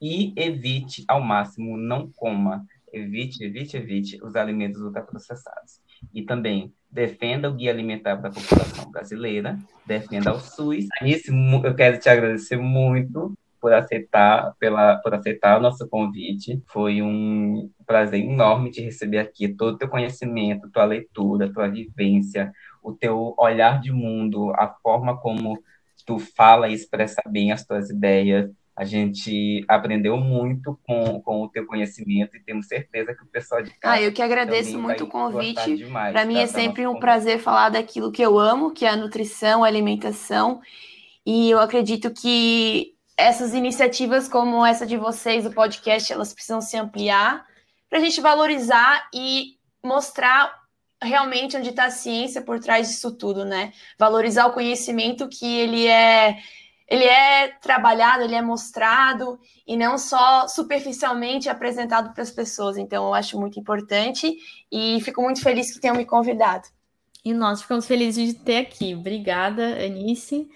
E 0.00 0.32
evite 0.36 1.04
ao 1.08 1.20
máximo, 1.20 1.76
não 1.76 2.08
coma, 2.12 2.64
evite, 2.92 3.42
evite, 3.42 3.76
evite 3.76 4.22
os 4.22 4.36
alimentos 4.36 4.80
ultraprocessados. 4.80 5.80
E 6.12 6.22
também 6.22 6.72
defenda 6.90 7.48
o 7.48 7.54
Guia 7.54 7.70
Alimentar 7.70 8.16
para 8.16 8.30
a 8.30 8.32
População 8.32 8.90
Brasileira, 8.90 9.58
defenda 9.86 10.32
o 10.32 10.40
SUS. 10.40 10.86
Nisso, 11.02 11.30
eu 11.64 11.74
quero 11.74 11.98
te 11.98 12.08
agradecer 12.08 12.56
muito 12.56 13.32
por 13.60 13.72
aceitar, 13.72 14.54
pela, 14.58 14.96
por 14.96 15.14
aceitar 15.14 15.58
o 15.58 15.62
nosso 15.62 15.86
convite. 15.88 16.60
Foi 16.66 17.02
um 17.02 17.70
prazer 17.86 18.20
enorme 18.20 18.70
te 18.70 18.80
receber 18.80 19.18
aqui, 19.18 19.48
todo 19.48 19.74
o 19.74 19.78
teu 19.78 19.88
conhecimento, 19.88 20.70
tua 20.70 20.84
leitura, 20.84 21.52
tua 21.52 21.68
vivência, 21.68 22.50
o 22.82 22.92
teu 22.92 23.34
olhar 23.38 23.80
de 23.80 23.92
mundo, 23.92 24.50
a 24.54 24.74
forma 24.82 25.16
como 25.16 25.62
tu 26.06 26.18
fala 26.18 26.68
e 26.68 26.74
expressa 26.74 27.22
bem 27.26 27.52
as 27.52 27.64
tuas 27.64 27.90
ideias, 27.90 28.50
a 28.80 28.84
gente 28.86 29.62
aprendeu 29.68 30.16
muito 30.16 30.80
com, 30.86 31.20
com 31.20 31.42
o 31.42 31.48
teu 31.50 31.66
conhecimento 31.66 32.34
e 32.34 32.40
temos 32.40 32.66
certeza 32.66 33.14
que 33.14 33.22
o 33.22 33.26
pessoal 33.26 33.62
de 33.62 33.70
casa. 33.72 33.96
Ah, 33.96 34.00
eu 34.00 34.10
que 34.10 34.22
agradeço 34.22 34.78
muito 34.78 35.04
o 35.04 35.06
convite. 35.06 35.84
Para 36.10 36.24
mim 36.24 36.36
tá? 36.36 36.40
é 36.40 36.46
sempre 36.46 36.86
um 36.86 36.98
prazer 36.98 37.40
falar 37.40 37.68
daquilo 37.68 38.10
que 38.10 38.22
eu 38.22 38.38
amo, 38.38 38.70
que 38.70 38.86
é 38.86 38.88
a 38.88 38.96
nutrição, 38.96 39.62
a 39.62 39.66
alimentação. 39.66 40.62
E 41.26 41.50
eu 41.50 41.60
acredito 41.60 42.10
que 42.10 42.94
essas 43.18 43.52
iniciativas 43.52 44.26
como 44.26 44.64
essa 44.64 44.86
de 44.86 44.96
vocês, 44.96 45.44
o 45.44 45.52
podcast, 45.52 46.10
elas 46.10 46.32
precisam 46.32 46.62
se 46.62 46.78
ampliar 46.78 47.44
para 47.90 47.98
a 47.98 48.02
gente 48.02 48.18
valorizar 48.18 49.10
e 49.14 49.58
mostrar 49.84 50.58
realmente 51.02 51.54
onde 51.54 51.68
está 51.68 51.84
a 51.84 51.90
ciência 51.90 52.40
por 52.40 52.58
trás 52.58 52.88
disso 52.88 53.12
tudo, 53.12 53.44
né? 53.44 53.74
Valorizar 53.98 54.46
o 54.46 54.54
conhecimento 54.54 55.28
que 55.28 55.44
ele 55.44 55.86
é 55.86 56.38
ele 56.90 57.04
é 57.04 57.46
trabalhado, 57.62 58.24
ele 58.24 58.34
é 58.34 58.42
mostrado 58.42 59.38
e 59.64 59.76
não 59.76 59.96
só 59.96 60.48
superficialmente 60.48 61.48
apresentado 61.48 62.12
para 62.12 62.24
as 62.24 62.32
pessoas. 62.32 62.76
Então, 62.76 63.06
eu 63.06 63.14
acho 63.14 63.38
muito 63.38 63.60
importante 63.60 64.36
e 64.70 65.00
fico 65.02 65.22
muito 65.22 65.40
feliz 65.40 65.72
que 65.72 65.80
tenham 65.80 65.96
me 65.96 66.04
convidado. 66.04 66.66
E 67.24 67.32
nós 67.32 67.62
ficamos 67.62 67.86
felizes 67.86 68.34
de 68.34 68.40
ter 68.40 68.56
aqui. 68.56 68.96
Obrigada, 68.96 69.62
Anice. 69.84 70.48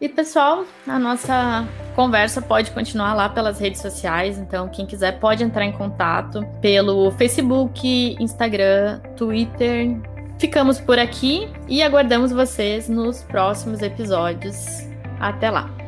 E 0.00 0.08
pessoal, 0.08 0.64
a 0.86 0.98
nossa 0.98 1.68
conversa 1.94 2.40
pode 2.40 2.70
continuar 2.70 3.14
lá 3.14 3.28
pelas 3.28 3.58
redes 3.58 3.82
sociais, 3.82 4.38
então 4.38 4.68
quem 4.68 4.86
quiser 4.86 5.18
pode 5.18 5.42
entrar 5.42 5.64
em 5.64 5.72
contato 5.72 6.40
pelo 6.62 7.10
Facebook, 7.12 8.16
Instagram, 8.20 9.00
Twitter. 9.16 10.00
Ficamos 10.38 10.80
por 10.80 11.00
aqui 11.00 11.48
e 11.66 11.82
aguardamos 11.82 12.30
vocês 12.30 12.88
nos 12.88 13.24
próximos 13.24 13.82
episódios. 13.82 14.87
Até 15.20 15.50
lá! 15.50 15.87